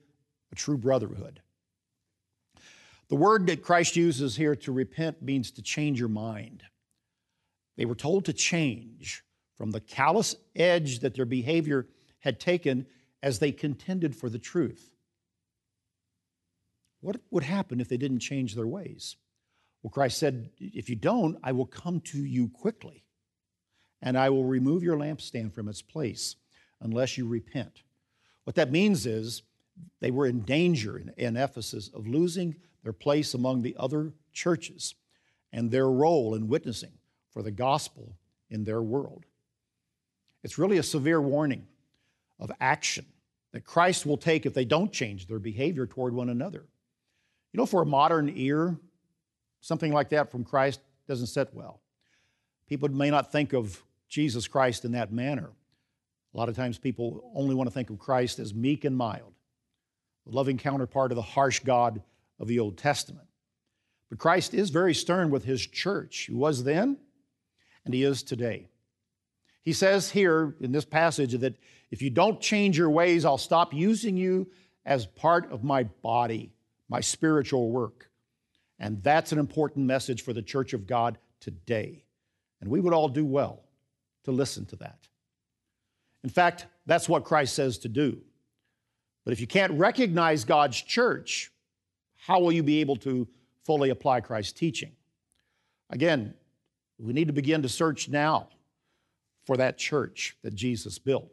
a 0.52 0.54
true 0.54 0.76
brotherhood. 0.76 1.40
The 3.08 3.16
word 3.16 3.46
that 3.46 3.62
Christ 3.62 3.96
uses 3.96 4.36
here 4.36 4.56
to 4.56 4.72
repent 4.72 5.22
means 5.22 5.50
to 5.52 5.62
change 5.62 5.98
your 5.98 6.10
mind. 6.10 6.64
They 7.78 7.86
were 7.86 7.94
told 7.94 8.26
to 8.26 8.34
change 8.34 9.24
from 9.56 9.70
the 9.70 9.80
callous 9.80 10.36
edge 10.54 10.98
that 10.98 11.14
their 11.14 11.24
behavior 11.24 11.86
had 12.20 12.40
taken 12.40 12.86
as 13.22 13.38
they 13.38 13.52
contended 13.52 14.16
for 14.16 14.28
the 14.28 14.38
truth. 14.38 14.94
What 17.00 17.16
would 17.30 17.44
happen 17.44 17.80
if 17.80 17.88
they 17.88 17.96
didn't 17.96 18.20
change 18.20 18.54
their 18.54 18.66
ways? 18.66 19.16
Well, 19.82 19.90
Christ 19.90 20.18
said, 20.18 20.50
If 20.58 20.88
you 20.90 20.96
don't, 20.96 21.38
I 21.42 21.52
will 21.52 21.66
come 21.66 22.00
to 22.00 22.18
you 22.18 22.48
quickly, 22.48 23.04
and 24.02 24.16
I 24.16 24.30
will 24.30 24.44
remove 24.44 24.82
your 24.82 24.96
lampstand 24.96 25.54
from 25.54 25.68
its 25.68 25.82
place 25.82 26.36
unless 26.80 27.16
you 27.16 27.26
repent. 27.26 27.82
What 28.44 28.56
that 28.56 28.70
means 28.70 29.06
is 29.06 29.42
they 30.00 30.10
were 30.10 30.26
in 30.26 30.40
danger 30.40 30.98
in, 30.98 31.12
in 31.16 31.36
Ephesus 31.36 31.88
of 31.88 32.06
losing 32.06 32.56
their 32.82 32.92
place 32.92 33.34
among 33.34 33.62
the 33.62 33.76
other 33.78 34.12
churches 34.32 34.94
and 35.52 35.70
their 35.70 35.90
role 35.90 36.34
in 36.34 36.48
witnessing 36.48 36.92
for 37.30 37.42
the 37.42 37.50
gospel 37.50 38.16
in 38.50 38.64
their 38.64 38.82
world. 38.82 39.24
It's 40.42 40.58
really 40.58 40.78
a 40.78 40.82
severe 40.82 41.20
warning 41.20 41.66
of 42.40 42.50
action 42.60 43.06
that 43.52 43.64
Christ 43.64 44.06
will 44.06 44.16
take 44.16 44.46
if 44.46 44.54
they 44.54 44.64
don't 44.64 44.92
change 44.92 45.26
their 45.26 45.38
behavior 45.38 45.86
toward 45.86 46.14
one 46.14 46.30
another. 46.30 46.66
You 47.52 47.58
know, 47.58 47.66
for 47.66 47.82
a 47.82 47.86
modern 47.86 48.32
ear, 48.34 48.76
something 49.60 49.92
like 49.92 50.10
that 50.10 50.30
from 50.30 50.44
Christ 50.44 50.80
doesn't 51.06 51.26
sit 51.26 51.50
well. 51.52 51.80
People 52.68 52.88
may 52.88 53.10
not 53.10 53.32
think 53.32 53.52
of 53.52 53.82
Jesus 54.08 54.46
Christ 54.46 54.84
in 54.84 54.92
that 54.92 55.12
manner. 55.12 55.50
A 56.32 56.38
lot 56.38 56.48
of 56.48 56.56
times 56.56 56.78
people 56.78 57.32
only 57.34 57.54
want 57.54 57.68
to 57.68 57.74
think 57.74 57.90
of 57.90 57.98
Christ 57.98 58.38
as 58.38 58.54
meek 58.54 58.84
and 58.84 58.96
mild, 58.96 59.34
the 60.26 60.34
loving 60.34 60.56
counterpart 60.56 61.10
of 61.10 61.16
the 61.16 61.22
harsh 61.22 61.60
God 61.60 62.00
of 62.38 62.46
the 62.46 62.60
Old 62.60 62.78
Testament. 62.78 63.26
But 64.08 64.18
Christ 64.18 64.54
is 64.54 64.70
very 64.70 64.94
stern 64.94 65.30
with 65.30 65.44
his 65.44 65.64
church. 65.66 66.26
He 66.28 66.34
was 66.34 66.62
then, 66.62 66.98
and 67.84 67.92
he 67.92 68.04
is 68.04 68.22
today. 68.22 68.68
He 69.62 69.72
says 69.72 70.10
here 70.10 70.54
in 70.60 70.72
this 70.72 70.84
passage 70.84 71.32
that 71.32 71.56
if 71.90 72.00
you 72.02 72.10
don't 72.10 72.40
change 72.40 72.78
your 72.78 72.90
ways, 72.90 73.24
I'll 73.24 73.38
stop 73.38 73.74
using 73.74 74.16
you 74.16 74.48
as 74.86 75.06
part 75.06 75.50
of 75.52 75.62
my 75.62 75.84
body, 75.84 76.52
my 76.88 77.00
spiritual 77.00 77.70
work. 77.70 78.10
And 78.78 79.02
that's 79.02 79.32
an 79.32 79.38
important 79.38 79.86
message 79.86 80.22
for 80.22 80.32
the 80.32 80.42
church 80.42 80.72
of 80.72 80.86
God 80.86 81.18
today. 81.40 82.04
And 82.60 82.70
we 82.70 82.80
would 82.80 82.94
all 82.94 83.08
do 83.08 83.24
well 83.24 83.64
to 84.24 84.32
listen 84.32 84.64
to 84.66 84.76
that. 84.76 85.08
In 86.24 86.30
fact, 86.30 86.66
that's 86.86 87.08
what 87.08 87.24
Christ 87.24 87.54
says 87.54 87.78
to 87.78 87.88
do. 87.88 88.20
But 89.24 89.32
if 89.32 89.40
you 89.40 89.46
can't 89.46 89.72
recognize 89.72 90.44
God's 90.44 90.80
church, 90.80 91.50
how 92.16 92.40
will 92.40 92.52
you 92.52 92.62
be 92.62 92.80
able 92.80 92.96
to 92.96 93.28
fully 93.64 93.90
apply 93.90 94.20
Christ's 94.20 94.52
teaching? 94.52 94.92
Again, 95.90 96.34
we 96.98 97.12
need 97.12 97.28
to 97.28 97.32
begin 97.32 97.62
to 97.62 97.68
search 97.68 98.08
now 98.08 98.48
for 99.46 99.56
that 99.56 99.78
church 99.78 100.36
that 100.42 100.54
Jesus 100.54 100.98
built. 100.98 101.30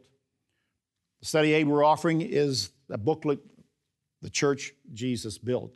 The 1.20 1.26
study 1.26 1.52
aid 1.52 1.66
we're 1.66 1.84
offering 1.84 2.20
is 2.20 2.70
a 2.90 2.98
booklet, 2.98 3.40
The 4.22 4.30
Church 4.30 4.72
Jesus 4.92 5.38
Built, 5.38 5.74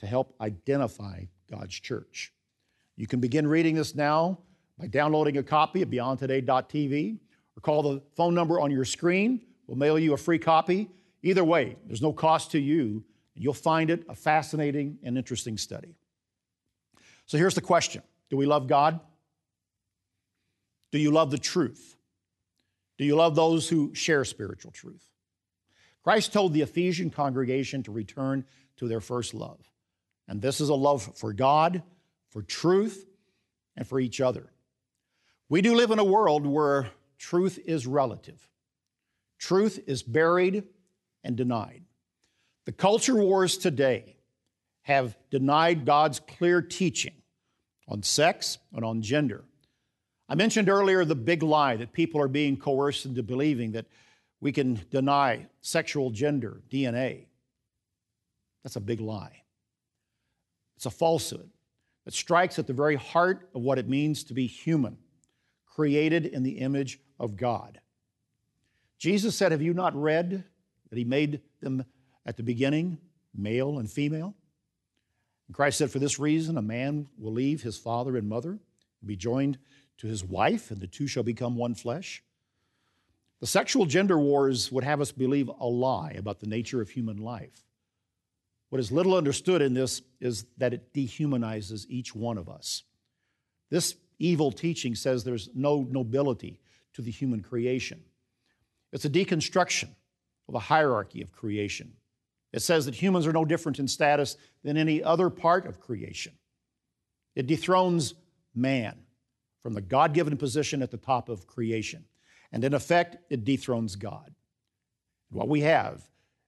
to 0.00 0.06
help 0.06 0.34
identify 0.40 1.24
God's 1.50 1.78
church. 1.78 2.32
You 2.96 3.06
can 3.06 3.20
begin 3.20 3.46
reading 3.46 3.74
this 3.74 3.94
now 3.94 4.38
by 4.78 4.86
downloading 4.86 5.38
a 5.38 5.42
copy 5.42 5.82
at 5.82 5.90
beyondtoday.tv 5.90 7.18
or 7.56 7.60
call 7.60 7.82
the 7.82 8.02
phone 8.16 8.34
number 8.34 8.60
on 8.60 8.70
your 8.70 8.84
screen. 8.84 9.40
We'll 9.66 9.78
mail 9.78 9.98
you 9.98 10.14
a 10.14 10.16
free 10.16 10.38
copy. 10.38 10.90
Either 11.22 11.44
way, 11.44 11.76
there's 11.86 12.02
no 12.02 12.12
cost 12.12 12.50
to 12.52 12.58
you. 12.58 13.04
You'll 13.34 13.54
find 13.54 13.90
it 13.90 14.04
a 14.08 14.14
fascinating 14.14 14.98
and 15.02 15.16
interesting 15.16 15.56
study. 15.56 15.94
So 17.26 17.38
here's 17.38 17.54
the 17.54 17.60
question 17.60 18.02
Do 18.30 18.36
we 18.36 18.46
love 18.46 18.66
God? 18.66 19.00
Do 20.92 20.98
you 20.98 21.10
love 21.10 21.30
the 21.30 21.38
truth? 21.38 21.96
Do 22.98 23.04
you 23.04 23.16
love 23.16 23.34
those 23.34 23.68
who 23.68 23.94
share 23.94 24.24
spiritual 24.24 24.70
truth? 24.70 25.02
Christ 26.04 26.32
told 26.32 26.52
the 26.52 26.62
Ephesian 26.62 27.10
congregation 27.10 27.82
to 27.84 27.92
return 27.92 28.44
to 28.76 28.86
their 28.86 29.00
first 29.00 29.34
love. 29.34 29.58
And 30.28 30.40
this 30.40 30.60
is 30.60 30.68
a 30.68 30.74
love 30.74 31.16
for 31.16 31.32
God, 31.32 31.82
for 32.30 32.42
truth, 32.42 33.06
and 33.76 33.86
for 33.86 33.98
each 33.98 34.20
other. 34.20 34.52
We 35.48 35.62
do 35.62 35.74
live 35.74 35.90
in 35.90 35.98
a 35.98 36.04
world 36.04 36.46
where 36.46 36.90
truth 37.18 37.58
is 37.64 37.86
relative, 37.86 38.48
truth 39.38 39.82
is 39.86 40.02
buried 40.02 40.64
and 41.24 41.36
denied. 41.36 41.82
The 42.64 42.72
culture 42.72 43.16
wars 43.16 43.58
today 43.58 44.16
have 44.82 45.16
denied 45.30 45.84
God's 45.84 46.20
clear 46.20 46.62
teaching 46.62 47.14
on 47.88 48.02
sex 48.02 48.58
and 48.72 48.84
on 48.84 49.02
gender. 49.02 49.44
I 50.32 50.34
mentioned 50.34 50.70
earlier 50.70 51.04
the 51.04 51.14
big 51.14 51.42
lie 51.42 51.76
that 51.76 51.92
people 51.92 52.18
are 52.18 52.26
being 52.26 52.56
coerced 52.56 53.04
into 53.04 53.22
believing 53.22 53.72
that 53.72 53.84
we 54.40 54.50
can 54.50 54.80
deny 54.90 55.44
sexual 55.60 56.08
gender, 56.08 56.62
DNA. 56.70 57.26
That's 58.62 58.76
a 58.76 58.80
big 58.80 59.02
lie. 59.02 59.42
It's 60.76 60.86
a 60.86 60.90
falsehood 60.90 61.50
that 62.06 62.14
strikes 62.14 62.58
at 62.58 62.66
the 62.66 62.72
very 62.72 62.96
heart 62.96 63.50
of 63.54 63.60
what 63.60 63.78
it 63.78 63.90
means 63.90 64.24
to 64.24 64.32
be 64.32 64.46
human, 64.46 64.96
created 65.66 66.24
in 66.24 66.44
the 66.44 66.60
image 66.60 66.98
of 67.20 67.36
God. 67.36 67.78
Jesus 68.98 69.36
said, 69.36 69.52
Have 69.52 69.60
you 69.60 69.74
not 69.74 69.94
read 69.94 70.44
that 70.88 70.96
He 70.96 71.04
made 71.04 71.42
them 71.60 71.84
at 72.24 72.38
the 72.38 72.42
beginning, 72.42 72.96
male 73.36 73.78
and 73.78 73.90
female? 73.90 74.34
And 75.46 75.54
Christ 75.54 75.76
said, 75.76 75.90
For 75.90 75.98
this 75.98 76.18
reason, 76.18 76.56
a 76.56 76.62
man 76.62 77.08
will 77.18 77.32
leave 77.32 77.60
his 77.60 77.76
father 77.76 78.16
and 78.16 78.30
mother 78.30 78.52
and 78.52 79.06
be 79.06 79.14
joined 79.14 79.58
to 80.02 80.08
his 80.08 80.24
wife, 80.24 80.72
and 80.72 80.80
the 80.80 80.88
two 80.88 81.06
shall 81.06 81.22
become 81.22 81.56
one 81.56 81.76
flesh. 81.76 82.24
The 83.40 83.46
sexual 83.46 83.86
gender 83.86 84.18
wars 84.18 84.70
would 84.72 84.82
have 84.82 85.00
us 85.00 85.12
believe 85.12 85.48
a 85.48 85.66
lie 85.66 86.14
about 86.18 86.40
the 86.40 86.48
nature 86.48 86.82
of 86.82 86.90
human 86.90 87.18
life. 87.18 87.64
What 88.68 88.80
is 88.80 88.90
little 88.90 89.14
understood 89.14 89.62
in 89.62 89.74
this 89.74 90.02
is 90.20 90.44
that 90.58 90.74
it 90.74 90.92
dehumanizes 90.92 91.86
each 91.88 92.16
one 92.16 92.36
of 92.36 92.48
us. 92.48 92.82
This 93.70 93.94
evil 94.18 94.50
teaching 94.50 94.96
says 94.96 95.22
there's 95.22 95.48
no 95.54 95.86
nobility 95.88 96.58
to 96.94 97.02
the 97.02 97.12
human 97.12 97.40
creation. 97.40 98.02
It's 98.92 99.04
a 99.04 99.10
deconstruction 99.10 99.90
of 100.48 100.56
a 100.56 100.60
hierarchy 100.60 101.22
of 101.22 101.30
creation. 101.30 101.92
It 102.52 102.62
says 102.62 102.86
that 102.86 102.96
humans 102.96 103.28
are 103.28 103.32
no 103.32 103.44
different 103.44 103.78
in 103.78 103.86
status 103.86 104.36
than 104.64 104.76
any 104.76 105.00
other 105.00 105.30
part 105.30 105.64
of 105.64 105.80
creation. 105.80 106.32
It 107.36 107.46
dethrones 107.46 108.14
man 108.52 109.01
from 109.62 109.74
the 109.74 109.80
God 109.80 110.12
given 110.12 110.36
position 110.36 110.82
at 110.82 110.90
the 110.90 110.96
top 110.96 111.28
of 111.28 111.46
creation. 111.46 112.04
And 112.50 112.64
in 112.64 112.74
effect, 112.74 113.16
it 113.30 113.44
dethrones 113.44 113.96
God. 113.96 114.34
What 115.30 115.48
we 115.48 115.60
have 115.60 116.02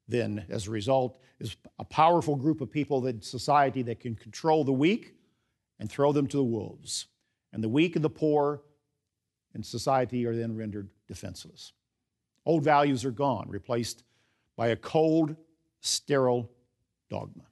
then, 0.08 0.44
as 0.50 0.66
a 0.66 0.70
result, 0.70 1.18
is 1.40 1.56
a 1.78 1.84
powerful 1.84 2.36
group 2.36 2.60
of 2.60 2.70
people 2.70 3.06
in 3.06 3.22
society 3.22 3.82
that 3.82 4.00
can 4.00 4.14
control 4.14 4.64
the 4.64 4.72
weak 4.72 5.14
and 5.78 5.90
throw 5.90 6.12
them 6.12 6.26
to 6.26 6.36
the 6.36 6.44
wolves. 6.44 7.06
And 7.52 7.62
the 7.62 7.68
weak 7.68 7.96
and 7.96 8.04
the 8.04 8.10
poor 8.10 8.62
in 9.54 9.62
society 9.62 10.26
are 10.26 10.36
then 10.36 10.56
rendered 10.56 10.90
defenseless. 11.06 11.72
Old 12.44 12.62
values 12.62 13.04
are 13.04 13.10
gone, 13.10 13.46
replaced 13.48 14.04
by 14.56 14.68
a 14.68 14.76
cold, 14.76 15.36
sterile 15.80 16.50
dogma. 17.08 17.44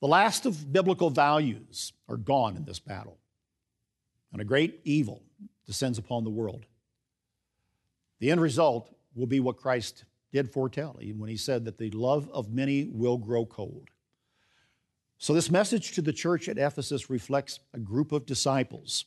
The 0.00 0.08
last 0.08 0.46
of 0.46 0.72
biblical 0.72 1.10
values 1.10 1.92
are 2.08 2.16
gone 2.16 2.56
in 2.56 2.64
this 2.64 2.78
battle 2.78 3.18
and 4.32 4.40
a 4.40 4.44
great 4.44 4.80
evil 4.84 5.22
descends 5.66 5.98
upon 5.98 6.24
the 6.24 6.30
world. 6.30 6.66
The 8.20 8.30
end 8.30 8.40
result 8.40 8.94
will 9.14 9.26
be 9.26 9.40
what 9.40 9.56
Christ 9.56 10.04
did 10.32 10.50
foretell 10.50 10.98
when 11.16 11.28
he 11.28 11.36
said 11.36 11.64
that 11.64 11.78
the 11.78 11.90
love 11.90 12.28
of 12.32 12.52
many 12.52 12.84
will 12.84 13.18
grow 13.18 13.44
cold. 13.44 13.88
So, 15.18 15.34
this 15.34 15.50
message 15.50 15.92
to 15.92 16.02
the 16.02 16.12
church 16.12 16.48
at 16.48 16.58
Ephesus 16.58 17.08
reflects 17.08 17.60
a 17.74 17.78
group 17.78 18.10
of 18.10 18.26
disciples 18.26 19.04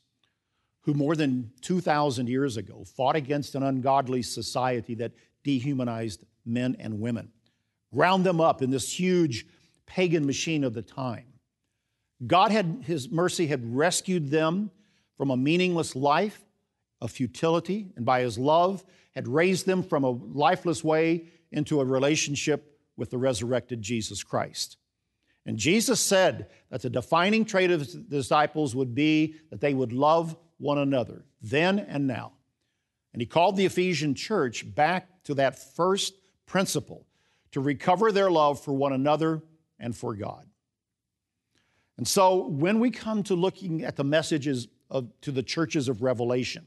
who, 0.82 0.94
more 0.94 1.16
than 1.16 1.52
2,000 1.62 2.30
years 2.30 2.58
ago, 2.58 2.86
fought 2.86 3.16
against 3.16 3.56
an 3.56 3.64
ungodly 3.64 4.22
society 4.22 4.96
that 4.96 5.12
dehumanized 5.44 6.24
men 6.46 6.76
and 6.80 7.02
women, 7.02 7.32
ground 7.94 8.24
them 8.24 8.40
up 8.40 8.62
in 8.62 8.70
this 8.70 8.98
huge 8.98 9.46
pagan 9.88 10.26
machine 10.26 10.64
of 10.64 10.74
the 10.74 10.82
time. 10.82 11.26
God 12.26 12.52
had, 12.52 12.84
His 12.86 13.10
mercy 13.10 13.48
had 13.48 13.76
rescued 13.76 14.30
them 14.30 14.72
from 15.18 15.32
a 15.32 15.38
meaningless 15.38 15.96
life 15.96 16.44
of 17.02 17.12
futility, 17.12 17.92
and 17.96 18.06
by 18.06 18.22
his 18.22 18.38
love 18.38 18.84
had 19.14 19.28
raised 19.28 19.66
them 19.66 19.84
from 19.84 20.04
a 20.04 20.10
lifeless 20.10 20.84
way 20.84 21.28
into 21.52 21.80
a 21.80 21.86
relationship 21.86 22.80
with 22.98 23.10
the 23.10 23.18
resurrected 23.18 23.82
Jesus 23.82 24.24
Christ. 24.24 24.78
And 25.46 25.58
Jesus 25.58 26.00
said 26.00 26.48
that 26.70 26.82
the 26.82 26.90
defining 26.90 27.46
trait 27.46 27.72
of 27.72 28.10
disciples 28.10 28.76
would 28.76 28.96
be 28.96 29.36
that 29.52 29.62
they 29.62 29.74
would 29.74 29.94
love 29.94 30.36
one 30.58 30.80
another, 30.80 31.26
then 31.42 31.80
and 31.80 32.08
now. 32.08 32.34
And 33.14 33.22
he 33.22 33.26
called 33.26 33.56
the 33.56 33.66
Ephesian 33.66 34.16
church 34.16 34.74
back 34.76 35.24
to 35.26 35.36
that 35.36 35.60
first 35.76 36.14
principle 36.46 37.06
to 37.52 37.62
recover 37.62 38.12
their 38.12 38.32
love 38.32 38.62
for 38.62 38.74
one 38.74 38.92
another 38.92 39.42
and 39.80 39.96
for 39.96 40.16
God. 40.16 40.46
And 41.98 42.08
so 42.08 42.48
when 42.48 42.80
we 42.80 42.92
come 42.92 43.24
to 43.24 43.36
looking 43.36 43.84
at 43.84 43.96
the 43.96 44.04
messages 44.04 44.68
of, 44.90 45.10
to 45.22 45.32
the 45.32 45.44
churches 45.44 45.90
of 45.90 46.02
Revelation. 46.02 46.66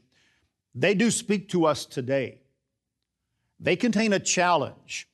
They 0.75 0.93
do 0.93 1.11
speak 1.11 1.49
to 1.49 1.65
us 1.65 1.85
today. 1.85 2.39
They 3.59 3.75
contain 3.75 4.13
a 4.13 4.19
challenge 4.19 5.07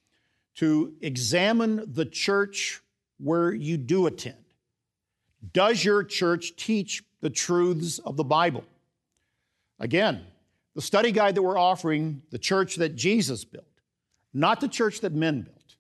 to 0.56 0.94
examine 1.02 1.84
the 1.94 2.06
church 2.06 2.82
where 3.18 3.54
you 3.54 3.78
do 3.78 4.08
attend. 4.08 4.38
Does 5.54 5.84
your 5.84 6.04
church 6.04 6.56
teach 6.56 7.04
the 7.22 7.30
truths 7.30 8.00
of 8.00 8.18
the 8.18 8.24
Bible? 8.24 8.64
Again, 9.80 10.26
the 10.76 10.82
study 10.82 11.12
guide 11.12 11.36
that 11.36 11.42
we're 11.42 11.58
offering, 11.58 12.22
the 12.32 12.38
church 12.38 12.76
that 12.76 12.96
Jesus 12.96 13.44
built, 13.44 13.66
not 14.34 14.60
the 14.60 14.68
church 14.68 15.02
that 15.02 15.14
men 15.14 15.42
built. 15.42 15.76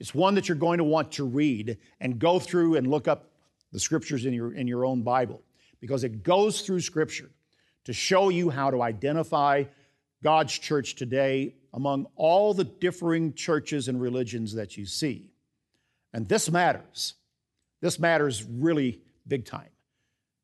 It's 0.00 0.14
one 0.14 0.34
that 0.34 0.48
you're 0.48 0.56
going 0.56 0.78
to 0.78 0.84
want 0.84 1.12
to 1.12 1.24
read 1.24 1.78
and 2.00 2.18
go 2.18 2.38
through 2.38 2.76
and 2.76 2.86
look 2.86 3.08
up 3.08 3.30
the 3.72 3.80
scriptures 3.80 4.26
in 4.26 4.32
your, 4.32 4.54
in 4.54 4.66
your 4.66 4.84
own 4.84 5.02
Bible 5.02 5.42
because 5.84 6.02
it 6.02 6.22
goes 6.22 6.62
through 6.62 6.80
Scripture 6.80 7.28
to 7.84 7.92
show 7.92 8.30
you 8.30 8.48
how 8.48 8.70
to 8.70 8.80
identify 8.80 9.64
God's 10.22 10.58
church 10.58 10.94
today 10.94 11.56
among 11.74 12.06
all 12.16 12.54
the 12.54 12.64
differing 12.64 13.34
churches 13.34 13.86
and 13.86 14.00
religions 14.00 14.54
that 14.54 14.78
you 14.78 14.86
see. 14.86 15.30
And 16.14 16.26
this 16.26 16.50
matters. 16.50 17.12
This 17.82 17.98
matters 17.98 18.42
really 18.44 19.02
big 19.28 19.44
time. 19.44 19.68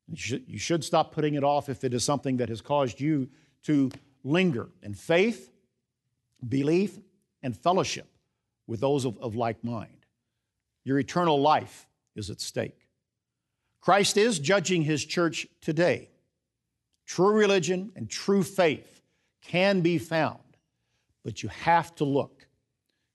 You 0.07 0.59
should, 0.59 0.83
stop 0.83 1.11
putting 1.11 1.33
it 1.33 1.43
off 1.43 1.69
if 1.69 1.83
it 1.83 1.95
is 1.95 2.03
something 2.03 2.37
that 2.37 2.49
has 2.49 2.61
caused 2.61 3.01
you 3.01 3.27
to 3.63 3.89
linger 4.23 4.69
in 4.83 4.93
faith, 4.93 5.49
belief, 6.47 6.99
and 7.41 7.57
fellowship 7.57 8.05
with 8.67 8.79
those 8.79 9.07
of, 9.07 9.35
like 9.35 9.63
mind. 9.63 10.05
Your 10.83 10.99
eternal 10.99 11.41
life 11.41 11.87
is 12.15 12.29
at 12.29 12.41
stake. 12.41 12.77
Christ 13.81 14.15
is 14.17 14.39
judging 14.39 14.83
his 14.83 15.03
church 15.03 15.47
today. 15.59 16.09
True 17.05 17.33
religion 17.33 17.91
and 17.95 18.09
true 18.09 18.43
faith 18.43 19.01
can 19.41 19.81
be 19.81 19.97
found, 19.97 20.39
but 21.23 21.41
you 21.43 21.49
have 21.49 21.93
to 21.95 22.05
look. 22.05 22.47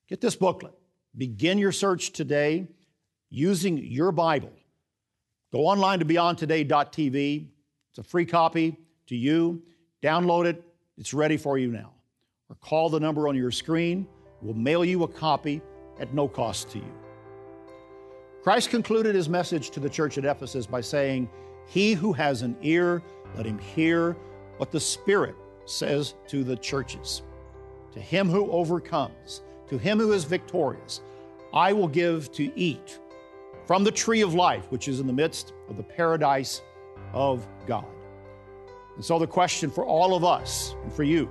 Get 0.08 0.20
this 0.20 0.36
booklet. 0.36 0.74
Begin 1.16 1.58
your 1.58 1.72
search 1.72 2.10
today 2.10 2.66
using 3.30 3.78
your 3.78 4.12
Bible. 4.12 4.52
Go 5.52 5.60
online 5.66 6.00
to 6.00 6.04
beyondtoday.tv. 6.04 7.48
It's 7.90 7.98
a 7.98 8.02
free 8.02 8.26
copy 8.26 8.76
to 9.06 9.16
you. 9.16 9.62
Download 10.02 10.46
it. 10.46 10.62
It's 10.98 11.14
ready 11.14 11.36
for 11.36 11.58
you 11.58 11.70
now. 11.70 11.92
Or 12.50 12.56
call 12.56 12.90
the 12.90 13.00
number 13.00 13.28
on 13.28 13.36
your 13.36 13.50
screen. 13.50 14.06
We'll 14.42 14.54
mail 14.54 14.84
you 14.84 15.04
a 15.04 15.08
copy 15.08 15.62
at 15.98 16.12
no 16.12 16.28
cost 16.28 16.70
to 16.70 16.78
you. 16.78 17.05
Christ 18.46 18.70
concluded 18.70 19.16
his 19.16 19.28
message 19.28 19.70
to 19.70 19.80
the 19.80 19.90
church 19.90 20.18
at 20.18 20.24
Ephesus 20.24 20.66
by 20.68 20.80
saying, 20.80 21.28
He 21.66 21.94
who 21.94 22.12
has 22.12 22.42
an 22.42 22.56
ear, 22.62 23.02
let 23.34 23.44
him 23.44 23.58
hear 23.58 24.16
what 24.58 24.70
the 24.70 24.78
Spirit 24.78 25.34
says 25.64 26.14
to 26.28 26.44
the 26.44 26.54
churches. 26.54 27.22
To 27.94 28.00
him 28.00 28.28
who 28.28 28.48
overcomes, 28.52 29.42
to 29.66 29.78
him 29.78 29.98
who 29.98 30.12
is 30.12 30.22
victorious, 30.22 31.00
I 31.52 31.72
will 31.72 31.88
give 31.88 32.30
to 32.34 32.56
eat 32.56 33.00
from 33.66 33.82
the 33.82 33.90
tree 33.90 34.20
of 34.20 34.32
life, 34.32 34.70
which 34.70 34.86
is 34.86 35.00
in 35.00 35.08
the 35.08 35.12
midst 35.12 35.52
of 35.68 35.76
the 35.76 35.82
paradise 35.82 36.62
of 37.12 37.44
God. 37.66 37.88
And 38.94 39.04
so 39.04 39.18
the 39.18 39.26
question 39.26 39.72
for 39.72 39.84
all 39.84 40.14
of 40.14 40.22
us 40.22 40.76
and 40.84 40.92
for 40.92 41.02
you 41.02 41.28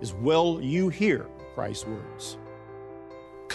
is 0.00 0.14
will 0.14 0.60
you 0.62 0.90
hear 0.90 1.26
Christ's 1.56 1.86
words? 1.86 2.38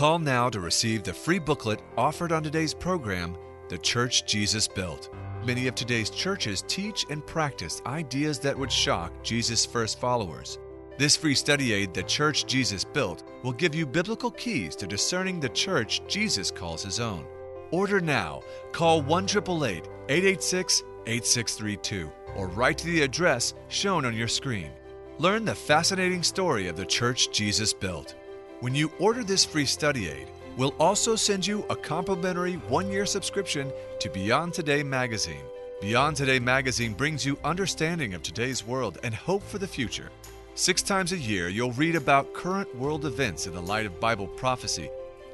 Call 0.01 0.17
now 0.17 0.49
to 0.49 0.59
receive 0.59 1.03
the 1.03 1.13
free 1.13 1.37
booklet 1.37 1.79
offered 1.95 2.31
on 2.31 2.41
today's 2.41 2.73
program, 2.73 3.37
The 3.69 3.77
Church 3.77 4.25
Jesus 4.25 4.67
Built. 4.67 5.13
Many 5.45 5.67
of 5.67 5.75
today's 5.75 6.09
churches 6.09 6.63
teach 6.67 7.05
and 7.11 7.23
practice 7.23 7.83
ideas 7.85 8.39
that 8.39 8.57
would 8.57 8.71
shock 8.71 9.13
Jesus' 9.21 9.63
first 9.63 9.99
followers. 9.99 10.57
This 10.97 11.15
free 11.15 11.35
study 11.35 11.71
aid, 11.73 11.93
The 11.93 12.01
Church 12.01 12.47
Jesus 12.47 12.83
Built, 12.83 13.29
will 13.43 13.53
give 13.53 13.75
you 13.75 13.85
biblical 13.85 14.31
keys 14.31 14.75
to 14.77 14.87
discerning 14.87 15.39
the 15.39 15.49
church 15.49 16.01
Jesus 16.07 16.49
calls 16.49 16.81
his 16.81 16.99
own. 16.99 17.27
Order 17.69 18.01
now. 18.01 18.41
Call 18.71 19.03
1 19.03 19.25
886 19.25 20.81
8632 21.05 22.11
or 22.35 22.47
write 22.47 22.79
to 22.79 22.87
the 22.87 23.03
address 23.03 23.53
shown 23.67 24.05
on 24.05 24.15
your 24.15 24.27
screen. 24.27 24.71
Learn 25.19 25.45
the 25.45 25.53
fascinating 25.53 26.23
story 26.23 26.67
of 26.67 26.75
the 26.75 26.85
church 26.87 27.29
Jesus 27.31 27.71
built. 27.71 28.15
When 28.61 28.75
you 28.75 28.91
order 28.99 29.23
this 29.23 29.43
free 29.43 29.65
study 29.65 30.07
aid, 30.07 30.27
we'll 30.55 30.75
also 30.79 31.15
send 31.15 31.47
you 31.47 31.65
a 31.71 31.75
complimentary 31.75 32.57
one 32.69 32.91
year 32.91 33.07
subscription 33.07 33.73
to 33.99 34.07
Beyond 34.07 34.53
Today 34.53 34.83
magazine. 34.83 35.41
Beyond 35.81 36.15
Today 36.15 36.37
magazine 36.37 36.93
brings 36.93 37.25
you 37.25 37.39
understanding 37.43 38.13
of 38.13 38.21
today's 38.21 38.63
world 38.63 38.99
and 39.01 39.15
hope 39.15 39.41
for 39.41 39.57
the 39.57 39.67
future. 39.67 40.11
Six 40.53 40.83
times 40.83 41.11
a 41.11 41.17
year, 41.17 41.49
you'll 41.49 41.71
read 41.71 41.95
about 41.95 42.35
current 42.35 42.73
world 42.75 43.07
events 43.07 43.47
in 43.47 43.53
the 43.55 43.61
light 43.63 43.87
of 43.87 43.99
Bible 43.99 44.27
prophecy 44.27 44.91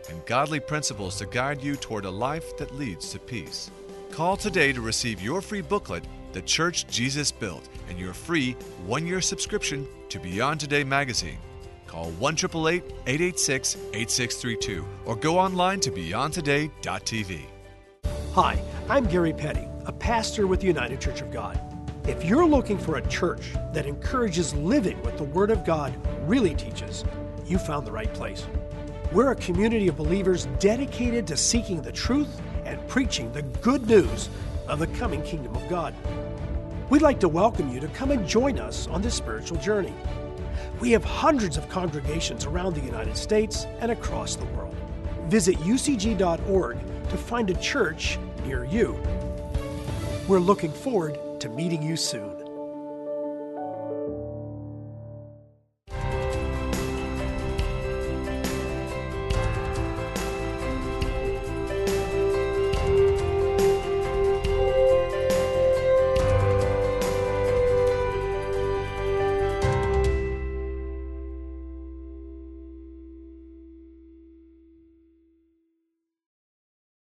and 0.10 0.26
godly 0.26 0.62
principles 0.62 1.18
to 1.18 1.26
guide 1.26 1.62
you 1.62 1.76
toward 1.76 2.06
a 2.06 2.10
life 2.10 2.56
that 2.56 2.76
leads 2.76 3.10
to 3.10 3.20
peace. 3.20 3.70
Call 4.10 4.38
today 4.38 4.72
to 4.72 4.80
receive 4.80 5.22
your 5.22 5.42
free 5.42 5.60
booklet, 5.60 6.06
The 6.32 6.44
Church 6.44 6.88
Jesus 6.88 7.34
Built, 7.34 7.68
and 7.90 8.00
your 8.00 8.14
free 8.14 8.54
one 8.86 9.06
year 9.06 9.20
subscription 9.20 9.86
to 10.08 10.18
Beyond 10.18 10.62
Today 10.62 10.86
magazine. 10.86 11.40
Call 11.88 12.12
1 12.12 12.34
886 12.36 13.76
8632 13.94 14.86
or 15.06 15.16
go 15.16 15.40
online 15.40 15.80
to 15.80 15.92
beyondtoday.tv. 15.92 17.46
Hi, 18.34 18.62
I'm 18.90 19.06
Gary 19.08 19.34
Petty, 19.34 19.68
a 19.86 19.92
pastor 19.92 20.46
with 20.46 20.60
the 20.60 20.68
United 20.68 21.02
Church 21.02 21.22
of 21.22 21.32
God. 21.32 21.60
If 22.08 22.24
you're 22.24 22.46
looking 22.46 22.78
for 22.78 22.98
a 22.98 23.08
church 23.08 23.54
that 23.74 23.86
encourages 23.86 24.54
living 24.54 25.02
what 25.02 25.18
the 25.18 25.24
Word 25.24 25.50
of 25.50 25.66
God 25.66 25.94
really 26.28 26.54
teaches, 26.54 27.04
you 27.46 27.58
found 27.58 27.88
the 27.88 27.92
right 27.92 28.14
place. 28.14 28.46
We're 29.12 29.32
a 29.32 29.36
community 29.36 29.88
of 29.88 29.96
believers 29.96 30.48
dedicated 30.60 31.26
to 31.28 31.38
seeking 31.38 31.82
the 31.82 31.92
truth 31.92 32.42
and 32.66 32.86
preaching 32.88 33.32
the 33.32 33.42
good 33.42 33.88
news 33.88 34.30
of 34.68 34.80
the 34.80 34.88
coming 34.88 35.22
kingdom 35.24 35.56
of 35.56 35.68
God. 35.70 35.96
We'd 36.90 37.02
like 37.02 37.20
to 37.22 37.30
welcome 37.30 37.74
you 37.74 37.80
to 37.80 37.88
come 37.90 38.12
and 38.12 38.28
join 38.28 38.60
us 38.60 38.88
on 38.88 39.02
this 39.02 39.16
spiritual 39.16 39.58
journey. 39.58 39.94
We 40.80 40.92
have 40.92 41.04
hundreds 41.04 41.58
of 41.58 41.68
congregations 41.70 42.46
around 42.46 42.76
the 42.76 42.82
United 42.82 43.18
States 43.18 43.66
and 43.80 43.92
across 43.92 44.36
the 44.36 44.46
world. 44.46 44.76
Visit 45.28 45.58
ucg.org 45.58 46.78
to 47.10 47.18
find 47.18 47.50
a 47.50 47.56
church 47.56 48.20
near 48.46 48.64
you. 48.64 49.02
We're 50.28 50.40
looking 50.40 50.72
forward 50.72 51.18
to 51.40 51.50
meeting 51.50 51.82
you 51.82 51.96
soon. 51.96 52.37